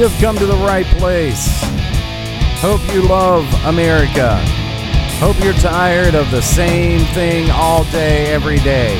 [0.00, 1.60] You have come to the right place.
[2.62, 4.38] Hope you love America.
[5.18, 8.96] Hope you're tired of the same thing all day, every day.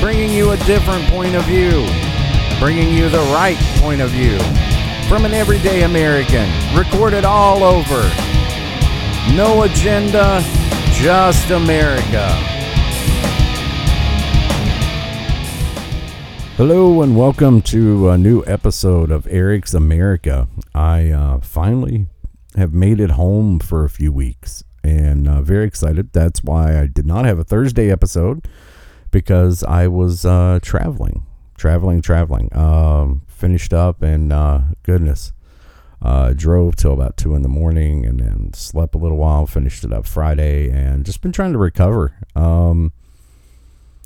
[0.00, 1.84] Bringing you a different point of view.
[2.60, 4.38] Bringing you the right point of view.
[5.08, 6.48] From an everyday American.
[6.78, 8.08] Recorded all over.
[9.34, 10.44] No agenda,
[10.92, 12.53] just America.
[16.56, 20.46] Hello and welcome to a new episode of Eric's America.
[20.72, 22.06] I uh, finally
[22.54, 26.12] have made it home for a few weeks and uh, very excited.
[26.12, 28.46] That's why I did not have a Thursday episode
[29.10, 31.26] because I was uh, traveling,
[31.58, 32.56] traveling, traveling.
[32.56, 35.32] Um, finished up and uh, goodness,
[36.02, 39.48] uh, drove till about two in the morning and then slept a little while.
[39.48, 42.14] Finished it up Friday and just been trying to recover.
[42.36, 42.92] Um,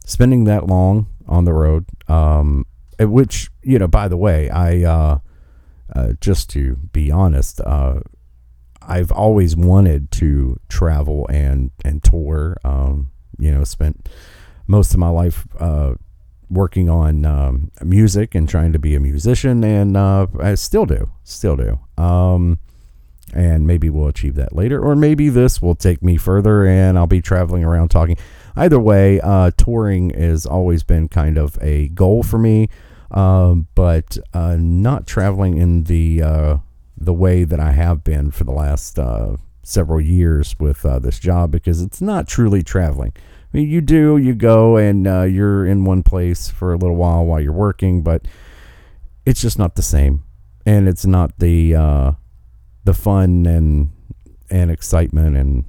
[0.06, 2.66] spending that long on the road, um,
[2.98, 5.18] which you know, by the way, I uh,
[5.94, 8.00] uh, just to be honest, uh,
[8.82, 12.56] I've always wanted to travel and and tour.
[12.64, 14.08] Um, you know, spent
[14.66, 15.94] most of my life uh,
[16.50, 21.10] working on um, music and trying to be a musician, and uh, I still do,
[21.24, 21.78] still do.
[22.02, 22.58] Um,
[23.34, 27.06] and maybe we'll achieve that later, or maybe this will take me further, and I'll
[27.06, 28.16] be traveling around talking.
[28.58, 32.68] Either way, uh, touring has always been kind of a goal for me,
[33.12, 36.56] um, but uh, not traveling in the uh,
[36.96, 41.20] the way that I have been for the last uh, several years with uh, this
[41.20, 43.12] job because it's not truly traveling.
[43.16, 46.96] I mean, you do, you go, and uh, you're in one place for a little
[46.96, 48.26] while while you're working, but
[49.24, 50.24] it's just not the same,
[50.66, 51.74] and it's not the
[52.82, 53.90] the fun and
[54.50, 55.64] and excitement and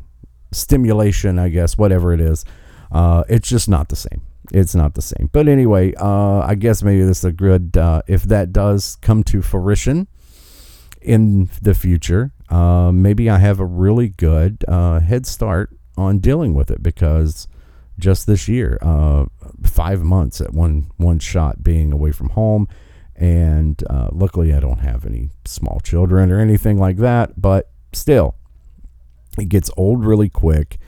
[0.51, 2.45] stimulation, I guess, whatever it is.
[2.91, 4.21] Uh, it's just not the same.
[4.51, 5.29] It's not the same.
[5.31, 9.23] But anyway, uh, I guess maybe this is a good uh, if that does come
[9.25, 10.07] to fruition
[11.01, 12.31] in the future.
[12.49, 17.47] Uh, maybe I have a really good uh, head start on dealing with it because
[17.99, 19.25] just this year, uh,
[19.63, 22.67] five months at one one shot being away from home,
[23.15, 27.39] and luckily I don't have any small children or anything like that.
[27.39, 28.35] But still,
[29.37, 30.79] it gets old really quick,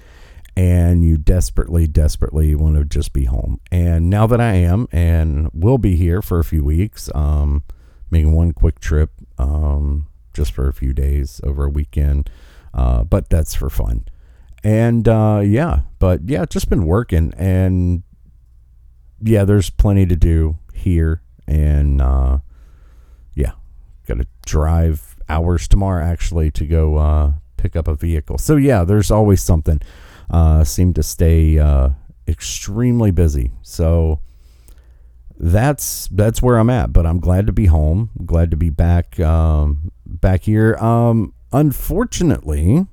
[0.61, 3.59] and you desperately, desperately want to just be home.
[3.72, 7.63] And now that I am and will be here for a few weeks, um,
[8.09, 12.29] making one quick trip um, just for a few days over a weekend,
[12.73, 14.05] uh, but that's for fun
[14.63, 18.03] and uh, yeah, but yeah, just been working, and
[19.22, 22.39] yeah, there's plenty to do here, and uh,
[23.33, 23.53] yeah,
[24.07, 28.38] got to drive hours tomorrow actually to go uh, pick up a vehicle.
[28.38, 29.81] So yeah, there's always something.
[30.31, 31.90] Uh, seem to stay uh,
[32.28, 33.52] extremely busy.
[33.62, 34.22] So
[35.38, 36.94] that's that's where I'm at.
[36.94, 38.12] But I'm glad to be home.
[38.25, 40.75] Glad to be back um, back here.
[40.75, 42.86] Um, unfortunately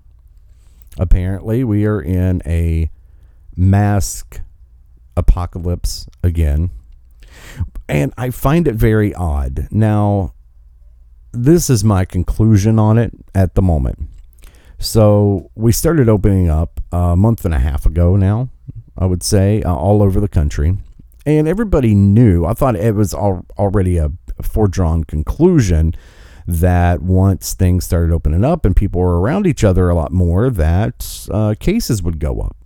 [0.98, 2.90] apparently we are in a
[3.56, 4.40] mask
[5.16, 6.70] apocalypse again.
[7.88, 9.68] And I find it very odd.
[9.70, 10.34] Now,
[11.32, 14.08] this is my conclusion on it at the moment.
[14.78, 18.48] So, we started opening up a month and a half ago now,
[18.96, 20.76] I would say, uh, all over the country.
[21.26, 25.94] And everybody knew, I thought it was al- already a foredrawn conclusion
[26.46, 30.48] that once things started opening up and people were around each other a lot more,
[30.48, 32.56] that uh, cases would go up.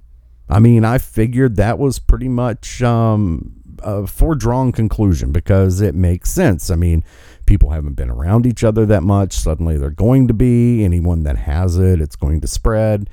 [0.49, 6.31] I mean, I figured that was pretty much um, a foredrawn conclusion because it makes
[6.31, 6.71] sense.
[6.71, 7.03] I mean,
[7.47, 9.33] people haven't been around each other that much.
[9.33, 10.85] Suddenly they're going to be.
[10.85, 13.09] Anyone that has it, it's going to spread.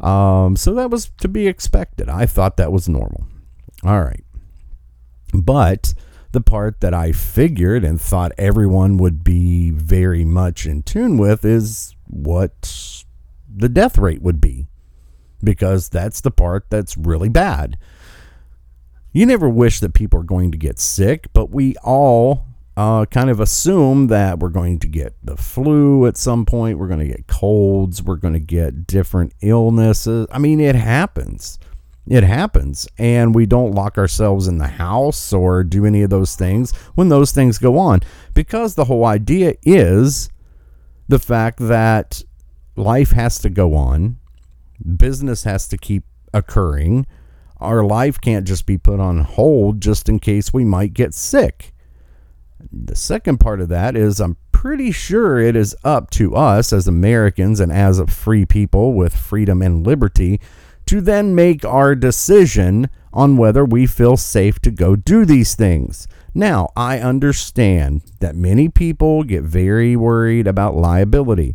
[0.00, 2.08] Um, so that was to be expected.
[2.08, 3.26] I thought that was normal.
[3.82, 4.24] All right.
[5.32, 5.94] But
[6.32, 11.44] the part that I figured and thought everyone would be very much in tune with
[11.44, 13.04] is what
[13.48, 14.66] the death rate would be,
[15.42, 17.78] because that's the part that's really bad.
[19.12, 23.30] You never wish that people are going to get sick, but we all uh, kind
[23.30, 26.78] of assume that we're going to get the flu at some point.
[26.78, 28.02] We're going to get colds.
[28.02, 30.26] We're going to get different illnesses.
[30.30, 31.58] I mean, it happens
[32.06, 36.34] it happens and we don't lock ourselves in the house or do any of those
[36.34, 38.00] things when those things go on
[38.34, 40.28] because the whole idea is
[41.08, 42.22] the fact that
[42.76, 44.18] life has to go on
[44.96, 46.04] business has to keep
[46.34, 47.06] occurring
[47.58, 51.72] our life can't just be put on hold just in case we might get sick
[52.72, 56.88] the second part of that is i'm pretty sure it is up to us as
[56.88, 60.40] americans and as a free people with freedom and liberty
[60.86, 66.06] to then make our decision on whether we feel safe to go do these things.
[66.34, 71.54] Now, I understand that many people get very worried about liability.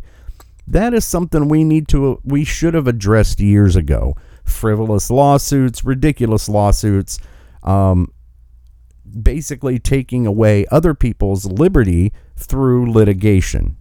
[0.66, 4.16] That is something we need to we should have addressed years ago.
[4.44, 7.18] Frivolous lawsuits, ridiculous lawsuits,
[7.62, 8.10] um,
[9.22, 13.76] basically taking away other people's liberty through litigation.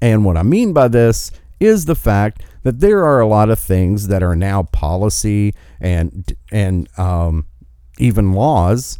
[0.00, 1.30] And what I mean by this
[1.60, 6.36] is the fact that there are a lot of things that are now policy and
[6.50, 7.46] and um,
[7.98, 8.98] even laws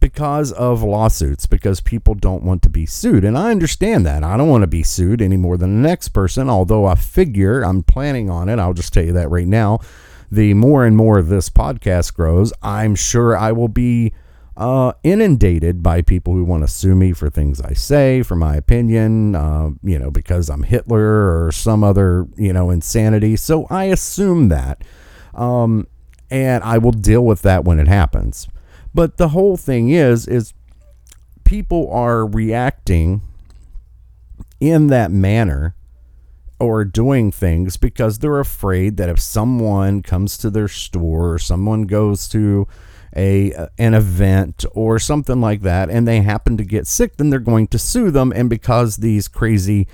[0.00, 4.36] because of lawsuits because people don't want to be sued and i understand that i
[4.36, 7.82] don't want to be sued any more than the next person although i figure i'm
[7.82, 9.78] planning on it i'll just tell you that right now
[10.30, 14.12] the more and more this podcast grows i'm sure i will be
[14.58, 18.56] uh, inundated by people who want to sue me for things I say, for my
[18.56, 23.36] opinion, uh, you know, because I'm Hitler or some other, you know, insanity.
[23.36, 24.82] So I assume that.
[25.32, 25.86] Um,
[26.28, 28.48] and I will deal with that when it happens.
[28.92, 30.52] But the whole thing is, is
[31.44, 33.22] people are reacting
[34.58, 35.76] in that manner
[36.58, 41.82] or doing things because they're afraid that if someone comes to their store or someone
[41.82, 42.66] goes to
[43.16, 47.38] a an event or something like that and they happen to get sick then they're
[47.38, 49.86] going to sue them and because these crazy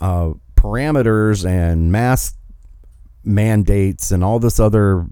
[0.00, 2.36] uh, parameters and mask
[3.24, 5.06] mandates and all this other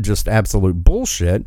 [0.00, 1.46] just absolute bullshit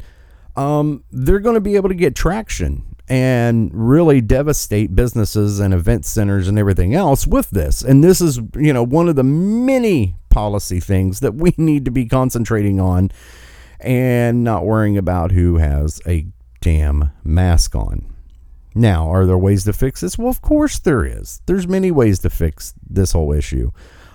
[0.56, 6.06] um, they're going to be able to get traction and really devastate businesses and event
[6.06, 7.84] centers and everything else with this.
[7.84, 11.92] And this is, you know, one of the many policy things that we need to
[11.92, 13.12] be concentrating on
[13.80, 16.28] and not worrying about who has a
[16.62, 18.14] damn mask on.
[18.74, 20.18] Now, are there ways to fix this?
[20.18, 21.42] Well, of course there is.
[21.46, 23.72] There's many ways to fix this whole issue.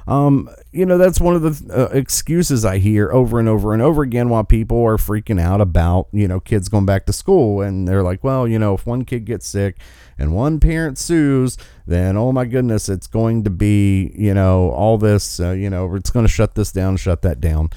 [0.06, 3.80] Um, you know, that's one of the uh, excuses I hear over and over and
[3.80, 7.62] over again while people are freaking out about, you know, kids going back to school.
[7.62, 9.80] And they're like, well, you know, if one kid gets sick
[10.18, 14.98] and one parent sues, then, oh my goodness, it's going to be, you know, all
[14.98, 17.70] this, uh, you know, it's going to shut this down, shut that down.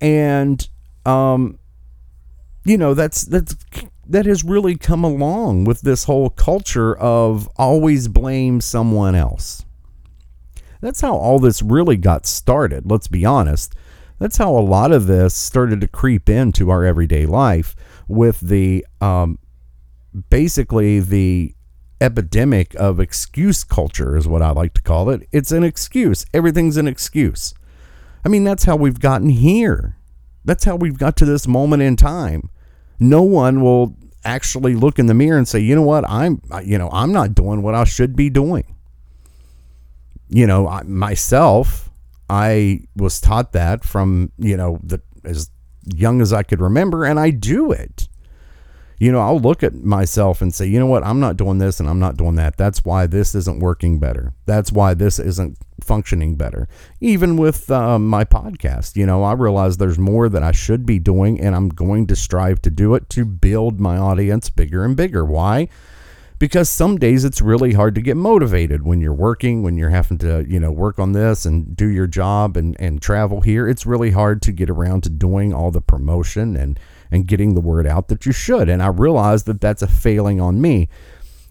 [0.00, 0.68] And,
[1.10, 1.58] um,
[2.64, 3.56] you know, that's, that's,
[4.06, 9.64] that has really come along with this whole culture of always blame someone else
[10.80, 13.74] that's how all this really got started, let's be honest.
[14.18, 17.74] That's how a lot of this started to creep into our everyday life
[18.08, 19.38] with the um,
[20.28, 21.54] basically the
[22.00, 25.26] epidemic of excuse culture, is what I like to call it.
[25.32, 27.54] It's an excuse, everything's an excuse.
[28.24, 29.96] I mean, that's how we've gotten here.
[30.44, 32.50] That's how we've got to this moment in time.
[32.98, 36.08] No one will actually look in the mirror and say, "You know what?
[36.08, 38.76] I'm you know, I'm not doing what I should be doing."
[40.30, 41.90] you know, I, myself,
[42.30, 45.50] I was taught that from, you know, the as
[45.84, 48.08] young as I could remember, and I do it.
[49.00, 51.80] You know, I'll look at myself and say, you know what, I'm not doing this
[51.80, 52.58] and I'm not doing that.
[52.58, 54.34] That's why this isn't working better.
[54.44, 56.68] That's why this isn't functioning better.
[57.00, 60.98] Even with um, my podcast, you know, I realize there's more that I should be
[60.98, 64.94] doing, and I'm going to strive to do it to build my audience bigger and
[64.94, 65.24] bigger.
[65.24, 65.68] Why?
[66.38, 70.16] because some days it's really hard to get motivated when you're working, when you're having
[70.16, 73.68] to, you know, work on this and do your job and, and travel here.
[73.68, 76.80] It's really hard to get around to doing all the promotion and,
[77.10, 78.68] and getting the word out that you should.
[78.68, 80.88] And I realize that that's a failing on me.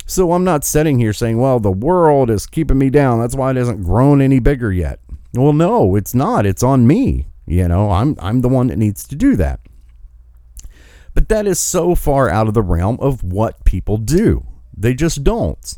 [0.05, 3.19] So I'm not sitting here saying, well, the world is keeping me down.
[3.19, 4.99] That's why it hasn't grown any bigger yet.
[5.33, 6.45] Well, no, it's not.
[6.45, 7.27] It's on me.
[7.45, 9.59] You know, I'm I'm the one that needs to do that.
[11.13, 14.45] But that is so far out of the realm of what people do.
[14.75, 15.77] They just don't.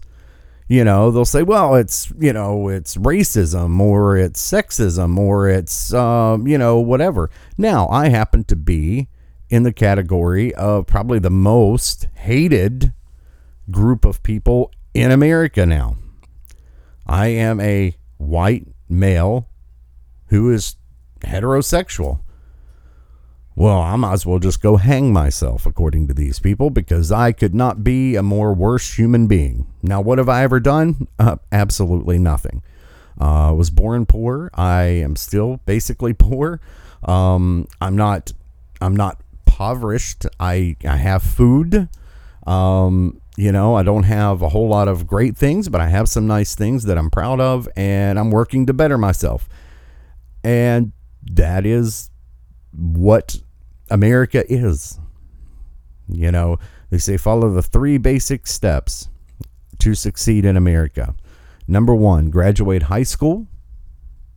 [0.68, 5.94] You know, they'll say, well, it's, you know, it's racism or it's sexism or it's,
[5.94, 7.30] um, you know, whatever.
[7.58, 9.10] Now, I happen to be
[9.52, 12.94] in the category of probably the most hated
[13.70, 15.98] group of people in America now.
[17.06, 19.50] I am a white male
[20.28, 20.78] who is
[21.20, 22.22] heterosexual.
[23.54, 27.34] Well, I might as well just go hang myself, according to these people, because I
[27.34, 29.68] could not be a more worse human being.
[29.84, 31.10] Now, what have I ever done?
[31.20, 32.64] Uh, absolutely nothing.
[33.20, 34.50] Uh, I was born poor.
[34.54, 36.62] I am still basically poor.
[37.04, 38.32] Um, I'm not.
[38.80, 39.22] I'm not
[39.62, 40.26] impoverished.
[40.40, 41.88] I I have food.
[42.48, 46.10] Um, you know, I don't have a whole lot of great things, but I have
[46.10, 49.48] some nice things that I'm proud of, and I'm working to better myself.
[50.44, 50.92] And
[51.32, 52.10] that is
[52.74, 53.38] what
[53.90, 55.00] America is.
[56.08, 56.58] You know,
[56.90, 59.10] they say follow the three basic steps
[59.80, 61.16] to succeed in America.
[61.68, 63.48] Number one, graduate high school,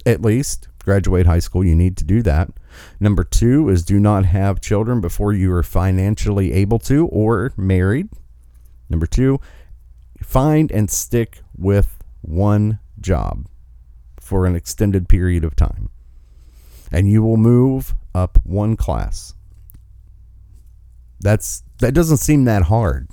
[0.06, 1.64] at least, graduate high school.
[1.64, 2.50] You need to do that.
[3.00, 8.08] Number two is do not have children before you are financially able to or married.
[8.88, 9.40] Number two,
[10.22, 13.46] find and stick with one job
[14.20, 15.90] for an extended period of time.
[16.92, 19.34] And you will move up one class.
[21.20, 23.08] That's that doesn't seem that hard.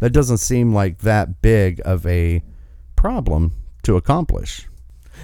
[0.00, 2.42] That doesn't seem like that big of a
[2.96, 4.66] problem to accomplish.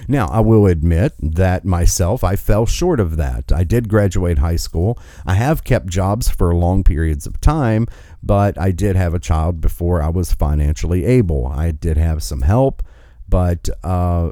[0.07, 3.51] Now, I will admit that myself, I fell short of that.
[3.51, 4.99] I did graduate high school.
[5.25, 7.87] I have kept jobs for long periods of time,
[8.23, 11.47] but I did have a child before I was financially able.
[11.47, 12.83] I did have some help,
[13.27, 14.31] but uh,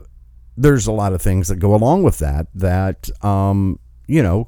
[0.58, 4.48] there's a lot of things that go along with that that, um, you know,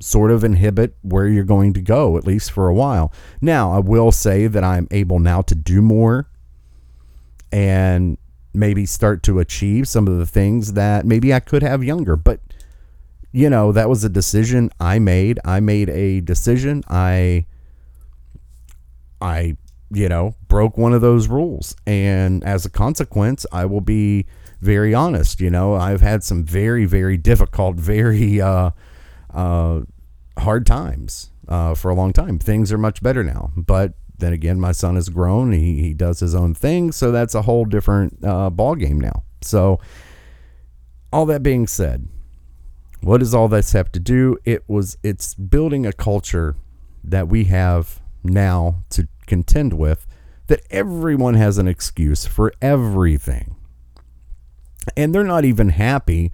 [0.00, 3.12] sort of inhibit where you're going to go, at least for a while.
[3.40, 6.28] Now, I will say that I'm able now to do more
[7.50, 8.18] and
[8.56, 12.16] maybe start to achieve some of the things that maybe I could have younger.
[12.16, 12.40] But,
[13.32, 15.38] you know, that was a decision I made.
[15.44, 16.82] I made a decision.
[16.88, 17.46] I,
[19.20, 19.56] I,
[19.90, 21.76] you know, broke one of those rules.
[21.86, 24.26] And as a consequence, I will be
[24.60, 25.40] very honest.
[25.40, 28.70] You know, I've had some very, very difficult, very, uh,
[29.32, 29.82] uh,
[30.38, 32.38] hard times uh, for a long time.
[32.38, 35.52] Things are much better now, but then again, my son has grown.
[35.52, 36.92] He, he does his own thing.
[36.92, 39.24] So that's a whole different uh, ball game now.
[39.42, 39.78] So,
[41.12, 42.08] all that being said,
[43.00, 44.36] what does all this have to do?
[44.44, 46.56] It was it's building a culture
[47.04, 50.06] that we have now to contend with
[50.48, 53.56] that everyone has an excuse for everything.
[54.96, 56.32] And they're not even happy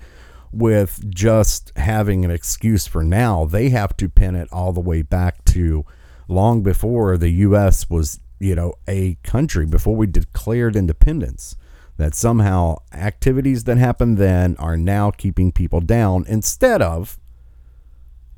[0.52, 3.46] with just having an excuse for now.
[3.46, 5.84] They have to pin it all the way back to
[6.28, 7.88] long before the U.S.
[7.88, 11.56] was, you know, a country, before we declared independence,
[11.96, 17.18] that somehow activities that happened then are now keeping people down instead of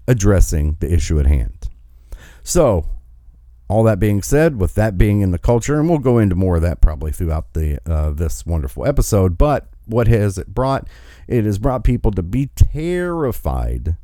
[0.07, 1.69] addressing the issue at hand.
[2.43, 2.87] So,
[3.69, 6.57] all that being said, with that being in the culture, and we'll go into more
[6.57, 9.39] of that probably throughout the uh, this wonderful episode.
[9.39, 10.87] But what has it brought?
[11.27, 13.97] It has brought people to be terrified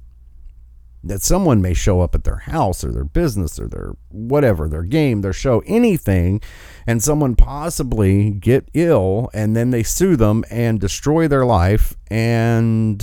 [1.03, 4.83] that someone may show up at their house or their business or their whatever, their
[4.83, 6.41] game, their show, anything,
[6.87, 11.97] and someone possibly get ill and then they sue them and destroy their life.
[12.11, 13.03] And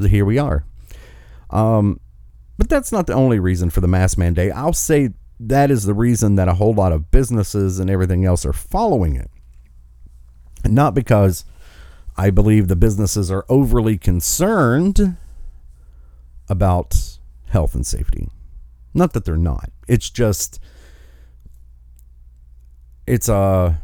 [0.00, 0.64] here we are.
[1.50, 2.00] Um,
[2.56, 4.52] but that's not the only reason for the mask mandate.
[4.52, 8.46] I'll say that is the reason that a whole lot of businesses and everything else
[8.46, 9.30] are following it.
[10.64, 11.44] Not because
[12.16, 15.16] I believe the businesses are overly concerned
[16.48, 18.28] about health and safety.
[18.92, 19.70] Not that they're not.
[19.88, 20.60] It's just
[23.06, 23.80] it's a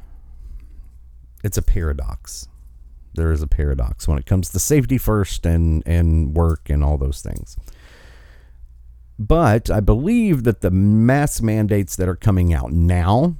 [1.42, 2.48] it's a paradox.
[3.14, 6.98] There is a paradox when it comes to safety first and and work and all
[6.98, 7.56] those things.
[9.18, 13.36] But I believe that the mass mandates that are coming out now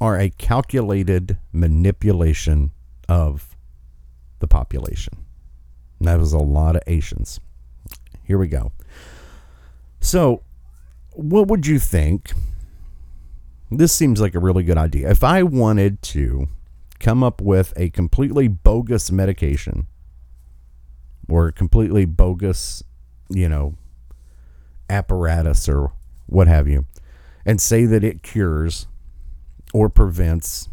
[0.00, 2.72] are a calculated manipulation
[3.08, 3.56] of
[4.38, 5.24] the population.
[5.98, 7.40] And that was a lot of Asians.
[8.24, 8.72] Here we go.
[10.00, 10.42] So,
[11.12, 12.32] what would you think?
[13.70, 15.10] This seems like a really good idea.
[15.10, 16.48] If I wanted to
[17.00, 19.86] come up with a completely bogus medication
[21.28, 22.82] or a completely bogus,
[23.28, 23.74] you know,
[24.88, 25.92] apparatus or
[26.26, 26.86] what have you,
[27.44, 28.86] and say that it cures
[29.72, 30.68] or prevents,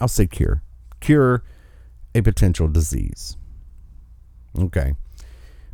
[0.00, 0.62] I'll say cure,
[1.00, 1.42] cure
[2.14, 3.36] a potential disease.
[4.58, 4.94] Okay.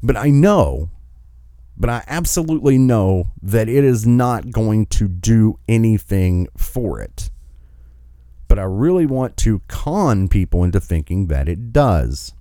[0.05, 0.91] But I know,
[1.79, 7.31] but I absolutely know that it is not going to do anything for it.
[8.47, 12.35] But I really want to con people into thinking that it does.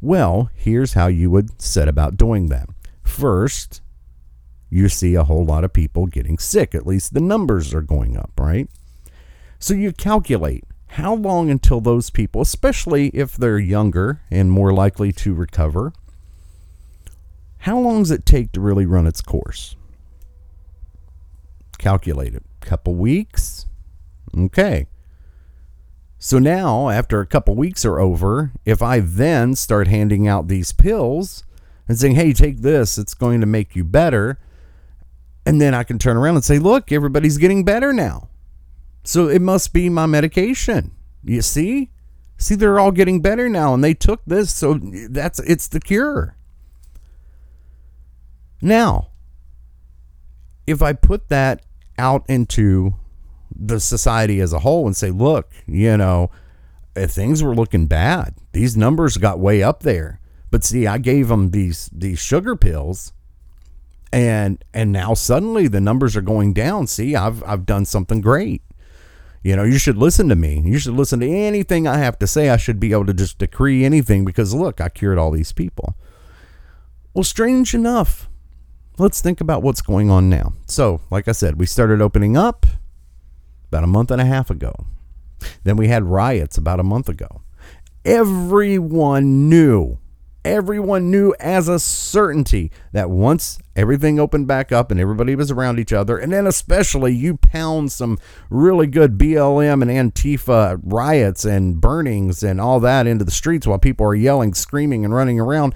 [0.00, 2.68] Well, here's how you would set about doing that.
[3.02, 3.82] First,
[4.70, 6.72] you see a whole lot of people getting sick.
[6.72, 8.68] At least the numbers are going up, right?
[9.58, 15.10] So you calculate how long until those people, especially if they're younger and more likely
[15.12, 15.92] to recover,
[17.60, 19.76] how long does it take to really run its course?
[21.78, 22.42] Calculate it.
[22.62, 23.66] A couple weeks?
[24.36, 24.86] Okay.
[26.18, 30.72] So now, after a couple weeks are over, if I then start handing out these
[30.72, 31.44] pills
[31.88, 34.38] and saying, hey, take this, it's going to make you better.
[35.44, 38.28] And then I can turn around and say, look, everybody's getting better now.
[39.04, 40.92] So it must be my medication.
[41.24, 41.90] You see?
[42.38, 44.54] See, they're all getting better now and they took this.
[44.54, 44.78] So
[45.10, 46.36] that's it's the cure.
[48.60, 49.08] Now,
[50.66, 51.64] if I put that
[51.98, 52.94] out into
[53.54, 56.30] the society as a whole and say, look, you know,
[56.96, 58.34] uh, things were looking bad.
[58.52, 60.20] These numbers got way up there.
[60.50, 63.12] But see, I gave them these these sugar pills
[64.12, 66.86] and and now suddenly the numbers are going down.
[66.86, 68.62] See, I've I've done something great.
[69.42, 70.60] You know, you should listen to me.
[70.64, 72.50] You should listen to anything I have to say.
[72.50, 75.94] I should be able to just decree anything because look, I cured all these people.
[77.14, 78.28] Well, strange enough,
[79.00, 80.52] let's think about what's going on now.
[80.66, 82.66] So, like I said, we started opening up
[83.68, 84.74] about a month and a half ago.
[85.64, 87.42] Then we had riots about a month ago.
[88.04, 89.98] Everyone knew
[90.44, 95.78] everyone knew as a certainty that once everything opened back up and everybody was around
[95.78, 101.80] each other, and then especially you pound some really good BLM and Antifa riots and
[101.80, 105.74] burnings and all that into the streets while people are yelling, screaming, and running around.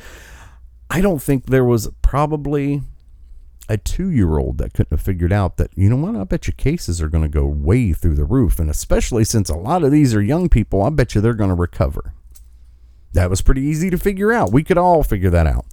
[0.91, 2.83] I don't think there was probably
[3.69, 6.47] a two year old that couldn't have figured out that, you know what, I bet
[6.47, 8.59] you cases are going to go way through the roof.
[8.59, 11.51] And especially since a lot of these are young people, I bet you they're going
[11.51, 12.13] to recover.
[13.13, 14.53] That was pretty easy to figure out.
[14.53, 15.67] We could all figure that out.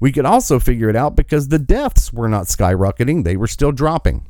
[0.00, 3.72] We could also figure it out because the deaths were not skyrocketing, they were still
[3.72, 4.26] dropping.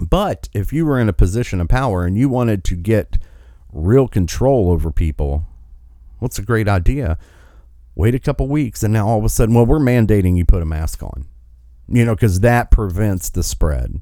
[0.00, 3.18] But if you were in a position of power and you wanted to get
[3.72, 5.44] real control over people,
[6.18, 7.18] what's a great idea?
[7.94, 10.62] Wait a couple weeks and now all of a sudden, well, we're mandating you put
[10.62, 11.26] a mask on,
[11.92, 14.00] you know, because that prevents the spread.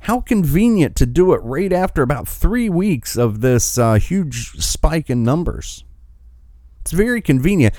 [0.00, 5.08] How convenient to do it right after about three weeks of this uh, huge spike
[5.08, 5.84] in numbers.
[6.80, 7.74] It's very convenient.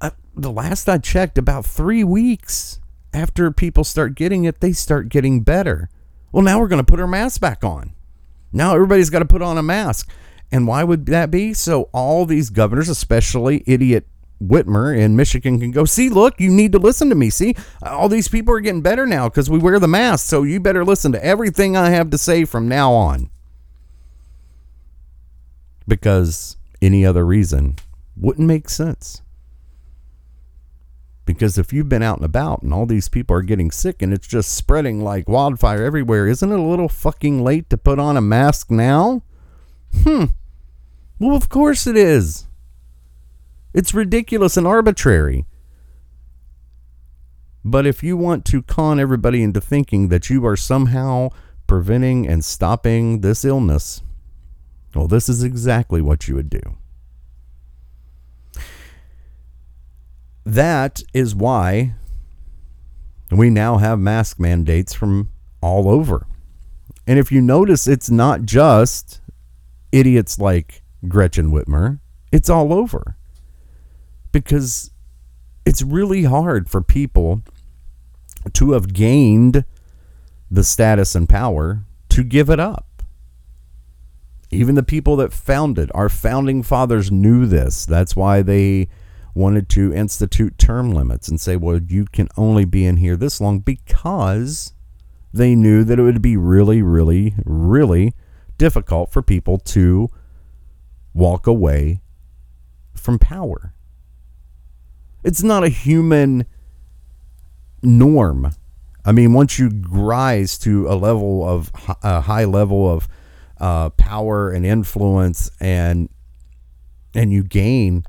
[0.00, 2.78] Uh, the last I checked, about three weeks
[3.12, 5.88] after people start getting it, they start getting better.
[6.30, 7.94] Well, now we're going to put our mask back on.
[8.52, 10.08] Now everybody's got to put on a mask.
[10.52, 11.54] And why would that be?
[11.54, 14.06] So all these governors, especially idiot
[14.42, 17.30] Whitmer in Michigan, can go, see, look, you need to listen to me.
[17.30, 20.26] See, all these people are getting better now because we wear the mask.
[20.26, 23.30] So you better listen to everything I have to say from now on.
[25.88, 27.76] Because any other reason
[28.16, 29.22] wouldn't make sense.
[31.24, 34.12] Because if you've been out and about and all these people are getting sick and
[34.12, 38.16] it's just spreading like wildfire everywhere, isn't it a little fucking late to put on
[38.16, 39.22] a mask now?
[40.04, 40.26] Hmm.
[41.18, 42.45] Well, of course it is.
[43.76, 45.46] It's ridiculous and arbitrary.
[47.64, 51.30] But if you want to con everybody into thinking that you are somehow
[51.68, 54.02] preventing and stopping this illness,
[54.94, 56.76] well, this is exactly what you would do.
[60.46, 61.96] that is why
[63.32, 65.28] we now have mask mandates from
[65.60, 66.26] all over.
[67.04, 69.20] And if you notice, it's not just
[69.90, 71.98] idiots like Gretchen Whitmer,
[72.30, 73.16] it's all over.
[74.42, 74.90] Because
[75.64, 77.42] it's really hard for people
[78.52, 79.64] to have gained
[80.50, 83.02] the status and power to give it up.
[84.50, 87.86] Even the people that founded, our founding fathers knew this.
[87.86, 88.88] That's why they
[89.34, 93.40] wanted to institute term limits and say, well, you can only be in here this
[93.40, 94.74] long because
[95.32, 98.12] they knew that it would be really, really, really
[98.58, 100.08] difficult for people to
[101.14, 102.02] walk away
[102.94, 103.72] from power.
[105.26, 106.46] It's not a human
[107.82, 108.52] norm.
[109.04, 113.08] I mean, once you rise to a level of a high level of
[113.58, 116.08] uh, power and influence, and
[117.12, 118.04] and you gain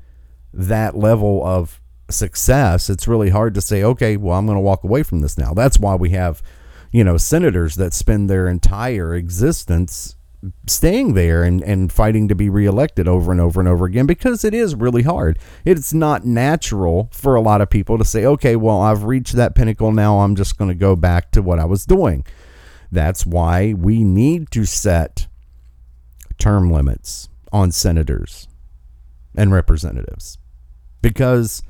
[0.52, 4.84] that level of success, it's really hard to say, okay, well, I'm going to walk
[4.84, 5.52] away from this now.
[5.52, 6.40] That's why we have,
[6.92, 10.14] you know, senators that spend their entire existence
[10.66, 14.44] staying there and, and fighting to be reelected over and over and over again because
[14.44, 15.38] it is really hard.
[15.64, 19.54] It's not natural for a lot of people to say, okay, well, I've reached that
[19.54, 19.90] pinnacle.
[19.92, 22.24] Now I'm just going to go back to what I was doing.
[22.90, 25.26] That's why we need to set
[26.38, 28.46] term limits on senators
[29.34, 30.38] and representatives.
[31.02, 31.62] Because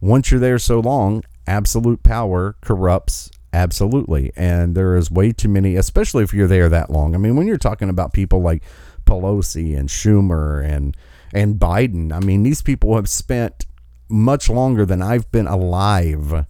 [0.00, 4.32] once you're there so long, absolute power corrupts absolutely.
[4.36, 7.14] And there is way too many, especially if you're there that long.
[7.14, 8.62] I mean, when you're talking about people like
[9.04, 10.96] Pelosi and Schumer and
[11.34, 13.66] and Biden, I mean, these people have spent
[14.08, 16.44] much longer than I've been alive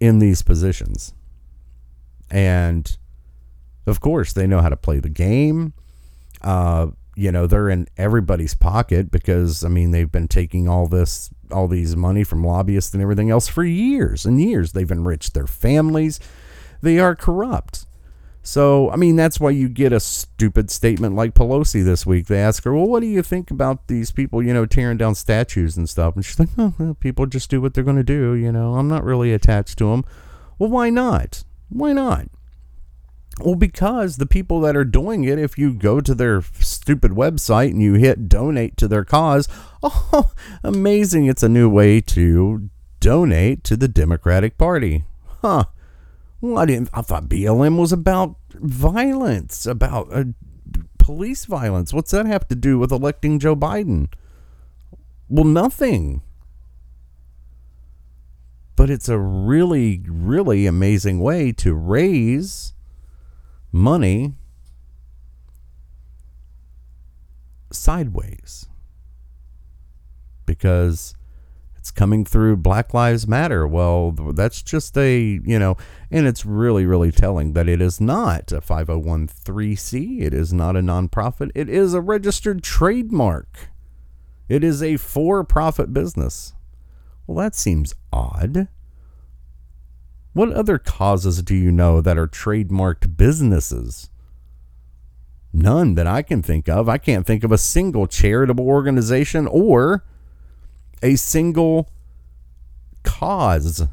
[0.00, 1.12] in these positions.
[2.30, 2.96] And
[3.86, 5.74] of course, they know how to play the game.
[6.40, 11.30] Uh, you know they're in everybody's pocket because I mean they've been taking all this
[11.52, 14.72] all these money from lobbyists and everything else for years and years.
[14.72, 16.20] They've enriched their families.
[16.82, 17.86] They are corrupt.
[18.46, 22.26] So, I mean, that's why you get a stupid statement like Pelosi this week.
[22.26, 25.14] They ask her, Well, what do you think about these people, you know, tearing down
[25.14, 26.14] statues and stuff?
[26.14, 28.34] And she's like, Oh, well, people just do what they're going to do.
[28.34, 30.04] You know, I'm not really attached to them.
[30.58, 31.42] Well, why not?
[31.70, 32.28] Why not?
[33.40, 37.70] Well, because the people that are doing it, if you go to their stupid website
[37.70, 39.48] and you hit donate to their cause,
[39.82, 40.30] oh,
[40.62, 41.26] amazing.
[41.26, 42.70] It's a new way to
[43.00, 45.04] donate to the Democratic Party.
[45.42, 45.64] Huh.
[46.40, 50.24] Well, I didn't, I thought BLM was about violence, about uh,
[50.98, 51.92] police violence.
[51.92, 54.08] What's that have to do with electing Joe Biden?
[55.28, 56.22] Well, nothing.
[58.76, 62.74] But it's a really, really amazing way to raise
[63.74, 64.32] money
[67.72, 68.68] sideways
[70.46, 71.16] because
[71.74, 73.66] it's coming through Black Lives Matter.
[73.66, 75.76] Well, that's just a, you know,
[76.08, 80.22] and it's really, really telling that it is not a 501c.
[80.22, 81.50] It is not a nonprofit.
[81.52, 83.70] It is a registered trademark.
[84.48, 86.54] It is a for profit business.
[87.26, 88.68] Well, that seems odd.
[90.34, 94.10] What other causes do you know that are trademarked businesses?
[95.52, 96.88] None that I can think of.
[96.88, 100.04] I can't think of a single charitable organization or
[101.02, 101.88] a single
[103.04, 103.86] cause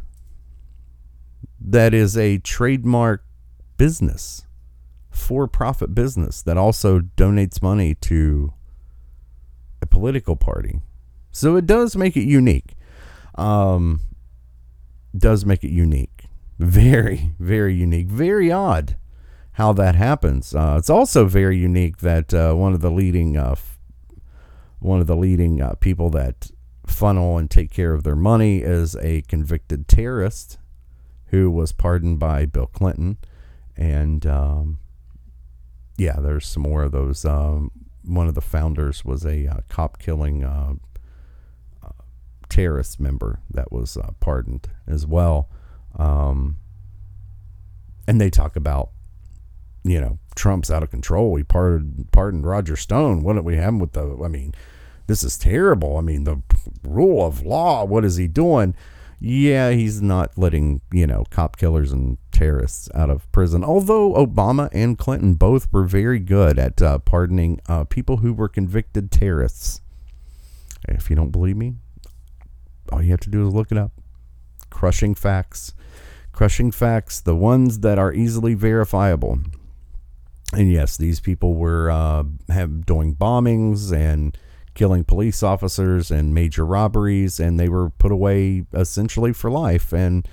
[1.59, 3.23] that is a trademark
[3.77, 4.45] business,
[5.11, 8.53] for profit business that also donates money to
[9.81, 10.79] a political party.
[11.31, 12.73] So it does make it unique.
[13.35, 14.01] Um,
[15.15, 16.20] does make it unique.
[16.61, 18.07] Very, very unique.
[18.07, 18.95] Very odd
[19.53, 20.53] how that happens.
[20.53, 23.55] Uh, it's also very unique that uh, one of the leading uh,
[24.77, 26.51] one of the leading uh, people that
[26.85, 30.59] funnel and take care of their money is a convicted terrorist
[31.27, 33.17] who was pardoned by Bill Clinton.
[33.75, 34.77] And um,
[35.97, 37.25] yeah, there's some more of those.
[37.25, 37.71] Um,
[38.03, 40.73] one of the founders was a uh, cop killing uh,
[42.49, 45.49] terrorist member that was pardoned as well.
[45.97, 46.57] Um,
[48.07, 48.89] and they talk about,
[49.83, 51.35] you know, Trump's out of control.
[51.35, 53.23] He pardoned, pardoned Roger Stone.
[53.23, 54.53] What do we have with the, I mean,
[55.07, 55.97] this is terrible.
[55.97, 56.41] I mean, the
[56.83, 58.75] rule of law, what is he doing?
[59.19, 63.63] Yeah, he's not letting, you know, cop killers and terrorists out of prison.
[63.63, 68.49] Although Obama and Clinton both were very good at uh, pardoning uh, people who were
[68.49, 69.81] convicted terrorists.
[70.87, 71.75] If you don't believe me,
[72.91, 73.91] all you have to do is look it up.
[74.71, 75.73] Crushing facts.
[76.31, 79.39] Crushing facts, the ones that are easily verifiable.
[80.53, 84.37] And yes, these people were uh, have doing bombings and
[84.73, 89.93] killing police officers and major robberies, and they were put away essentially for life.
[89.93, 90.27] And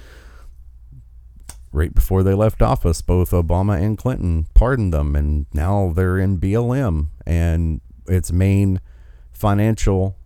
[1.73, 6.39] right before they left office, both Obama and Clinton pardoned them, and now they're in
[6.39, 8.81] BLM and its main
[9.33, 10.17] financial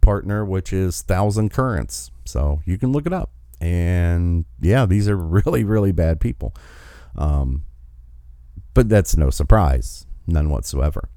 [0.00, 2.10] partner, which is Thousand Currents.
[2.24, 3.30] So you can look it up.
[3.62, 6.54] And yeah, these are really, really bad people.
[7.16, 7.64] Um,
[8.74, 11.08] but that's no surprise, none whatsoever.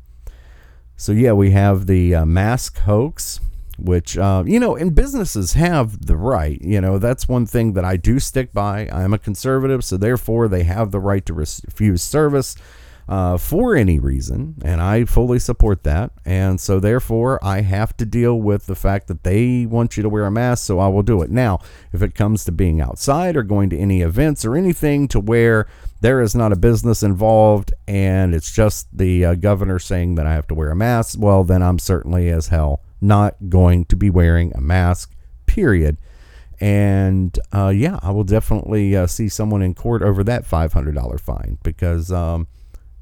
[0.95, 3.39] So yeah, we have the uh, mask hoax,
[3.77, 6.61] which uh, you know, and businesses have the right.
[6.61, 8.87] You know, that's one thing that I do stick by.
[8.91, 12.55] I'm a conservative, so therefore they have the right to refuse service
[13.07, 16.11] uh, for any reason, and I fully support that.
[16.25, 20.09] And so, therefore, I have to deal with the fact that they want you to
[20.09, 21.29] wear a mask, so I will do it.
[21.29, 21.59] Now,
[21.93, 25.67] if it comes to being outside or going to any events or anything to where
[26.01, 30.33] there is not a business involved and it's just the uh, governor saying that I
[30.33, 34.09] have to wear a mask, well, then I'm certainly as hell not going to be
[34.09, 35.13] wearing a mask,
[35.45, 35.97] period.
[36.59, 41.57] And uh, yeah, I will definitely uh, see someone in court over that $500 fine
[41.63, 42.47] because um,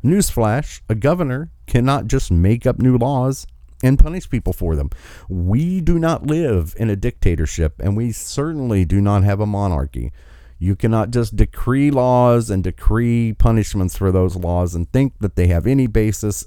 [0.04, 3.48] Newsflash a governor cannot just make up new laws
[3.84, 4.90] and punish people for them.
[5.30, 10.12] We do not live in a dictatorship, and we certainly do not have a monarchy.
[10.58, 15.48] You cannot just decree laws and decree punishments for those laws and think that they
[15.48, 16.46] have any basis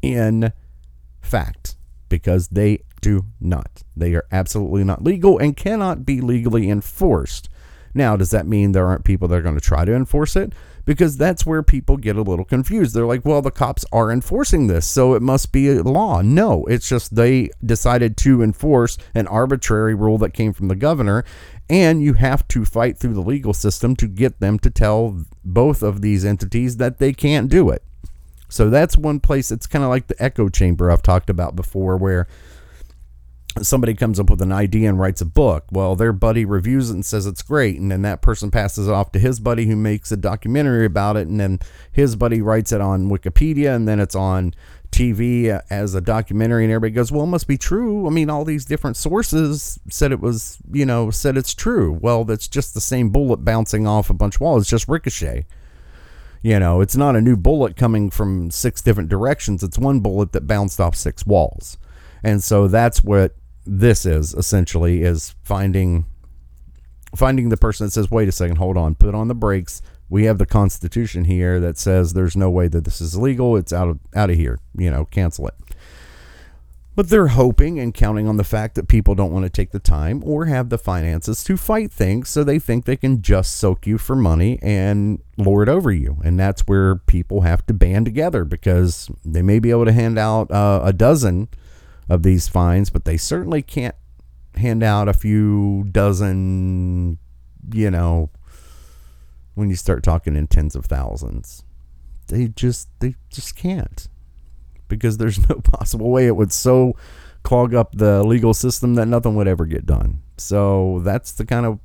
[0.00, 0.52] in
[1.20, 1.76] fact
[2.08, 3.82] because they do not.
[3.96, 7.48] They are absolutely not legal and cannot be legally enforced.
[7.94, 10.52] Now, does that mean there aren't people that are going to try to enforce it?
[10.84, 12.94] Because that's where people get a little confused.
[12.94, 16.22] They're like, well, the cops are enforcing this, so it must be a law.
[16.22, 21.24] No, it's just they decided to enforce an arbitrary rule that came from the governor,
[21.70, 25.82] and you have to fight through the legal system to get them to tell both
[25.82, 27.82] of these entities that they can't do it.
[28.48, 29.50] So that's one place.
[29.50, 32.28] It's kind of like the echo chamber I've talked about before, where
[33.60, 35.64] somebody comes up with an idea and writes a book.
[35.70, 37.78] Well, their buddy reviews it and says it's great.
[37.78, 41.16] And then that person passes it off to his buddy who makes a documentary about
[41.16, 41.28] it.
[41.28, 41.60] And then
[41.90, 44.54] his buddy writes it on Wikipedia and then it's on
[44.90, 46.64] TV as a documentary.
[46.64, 48.06] And everybody goes, well, it must be true.
[48.06, 51.98] I mean, all these different sources said it was, you know, said it's true.
[52.00, 54.62] Well, that's just the same bullet bouncing off a bunch of walls.
[54.62, 55.44] It's just ricochet.
[56.42, 59.62] You know, it's not a new bullet coming from six different directions.
[59.62, 61.78] It's one bullet that bounced off six walls.
[62.24, 66.06] And so that's what this is essentially is finding
[67.14, 69.82] finding the person that says, "Wait a second, hold on, put on the brakes.
[70.08, 73.56] We have the Constitution here that says there's no way that this is legal.
[73.56, 74.58] It's out of out of here.
[74.76, 75.54] You know, cancel it."
[76.94, 79.78] But they're hoping and counting on the fact that people don't want to take the
[79.78, 83.86] time or have the finances to fight things, so they think they can just soak
[83.86, 86.18] you for money and lord over you.
[86.22, 90.18] And that's where people have to band together because they may be able to hand
[90.18, 91.48] out uh, a dozen
[92.08, 93.94] of these fines, but they certainly can't
[94.54, 97.18] hand out a few dozen,
[97.72, 98.30] you know,
[99.54, 101.64] when you start talking in tens of thousands.
[102.28, 104.08] They just they just can't
[104.88, 106.96] because there's no possible way it would so
[107.42, 110.22] clog up the legal system that nothing would ever get done.
[110.38, 111.80] So that's the kind of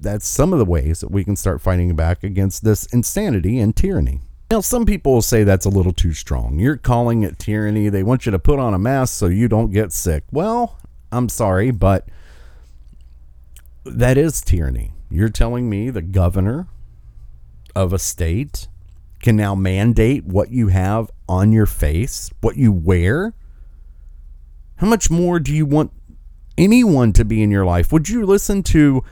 [0.00, 3.74] that's some of the ways that we can start fighting back against this insanity and
[3.74, 4.20] tyranny.
[4.50, 6.58] Now, some people will say that's a little too strong.
[6.58, 7.90] You're calling it tyranny.
[7.90, 10.24] They want you to put on a mask so you don't get sick.
[10.32, 10.78] Well,
[11.12, 12.08] I'm sorry, but
[13.84, 14.92] that is tyranny.
[15.10, 16.66] You're telling me the governor
[17.76, 18.68] of a state
[19.20, 23.34] can now mandate what you have on your face, what you wear?
[24.76, 25.92] How much more do you want
[26.56, 27.92] anyone to be in your life?
[27.92, 29.02] Would you listen to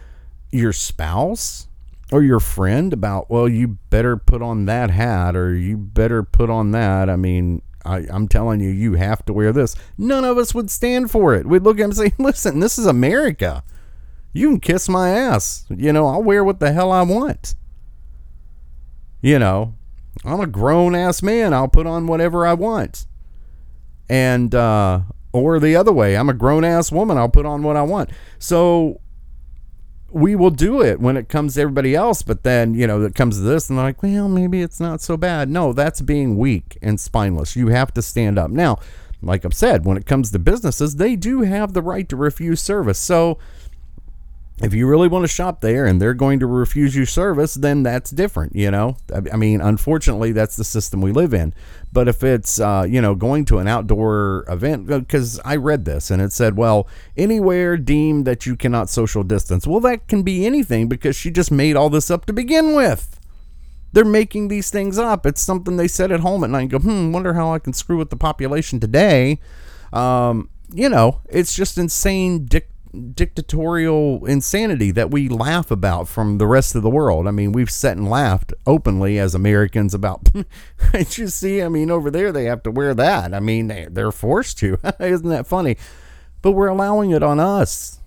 [0.50, 1.68] your spouse
[2.12, 6.50] or your friend about, well, you better put on that hat or you better put
[6.50, 7.10] on that?
[7.10, 9.74] I mean, I, am telling you, you have to wear this.
[9.98, 11.46] None of us would stand for it.
[11.46, 13.62] We'd look at him and say, listen, this is America.
[14.32, 15.64] You can kiss my ass.
[15.68, 17.54] You know, I'll wear what the hell I want.
[19.22, 19.74] You know,
[20.24, 21.54] I'm a grown ass man.
[21.54, 23.06] I'll put on whatever I want.
[24.08, 25.00] And, uh,
[25.32, 27.18] or the other way, I'm a grown ass woman.
[27.18, 28.10] I'll put on what I want.
[28.38, 29.00] So
[30.16, 32.22] we will do it when it comes to everybody else.
[32.22, 35.02] But then, you know, it comes to this and they're like, well, maybe it's not
[35.02, 35.50] so bad.
[35.50, 37.54] No, that's being weak and spineless.
[37.54, 38.50] You have to stand up.
[38.50, 38.78] Now,
[39.20, 42.62] like I've said, when it comes to businesses, they do have the right to refuse
[42.62, 42.98] service.
[42.98, 43.38] So,
[44.62, 47.82] if you really want to shop there and they're going to refuse you service, then
[47.82, 48.96] that's different, you know?
[49.12, 51.52] I mean, unfortunately, that's the system we live in.
[51.92, 55.84] But if it's, uh, you know, going to an outdoor event, because uh, I read
[55.84, 56.88] this and it said, well,
[57.18, 59.66] anywhere deemed that you cannot social distance.
[59.66, 63.20] Well, that can be anything because she just made all this up to begin with.
[63.92, 65.26] They're making these things up.
[65.26, 67.74] It's something they said at home at night and go, hmm, wonder how I can
[67.74, 69.38] screw with the population today.
[69.92, 72.46] Um, you know, it's just insane
[73.14, 77.26] dictatorial insanity that we laugh about from the rest of the world.
[77.26, 80.28] I mean, we've sat and laughed openly as Americans about.
[80.92, 83.34] did you see, I mean, over there they have to wear that.
[83.34, 84.78] I mean, they, they're forced to.
[85.00, 85.76] Isn't that funny?
[86.42, 88.00] But we're allowing it on us.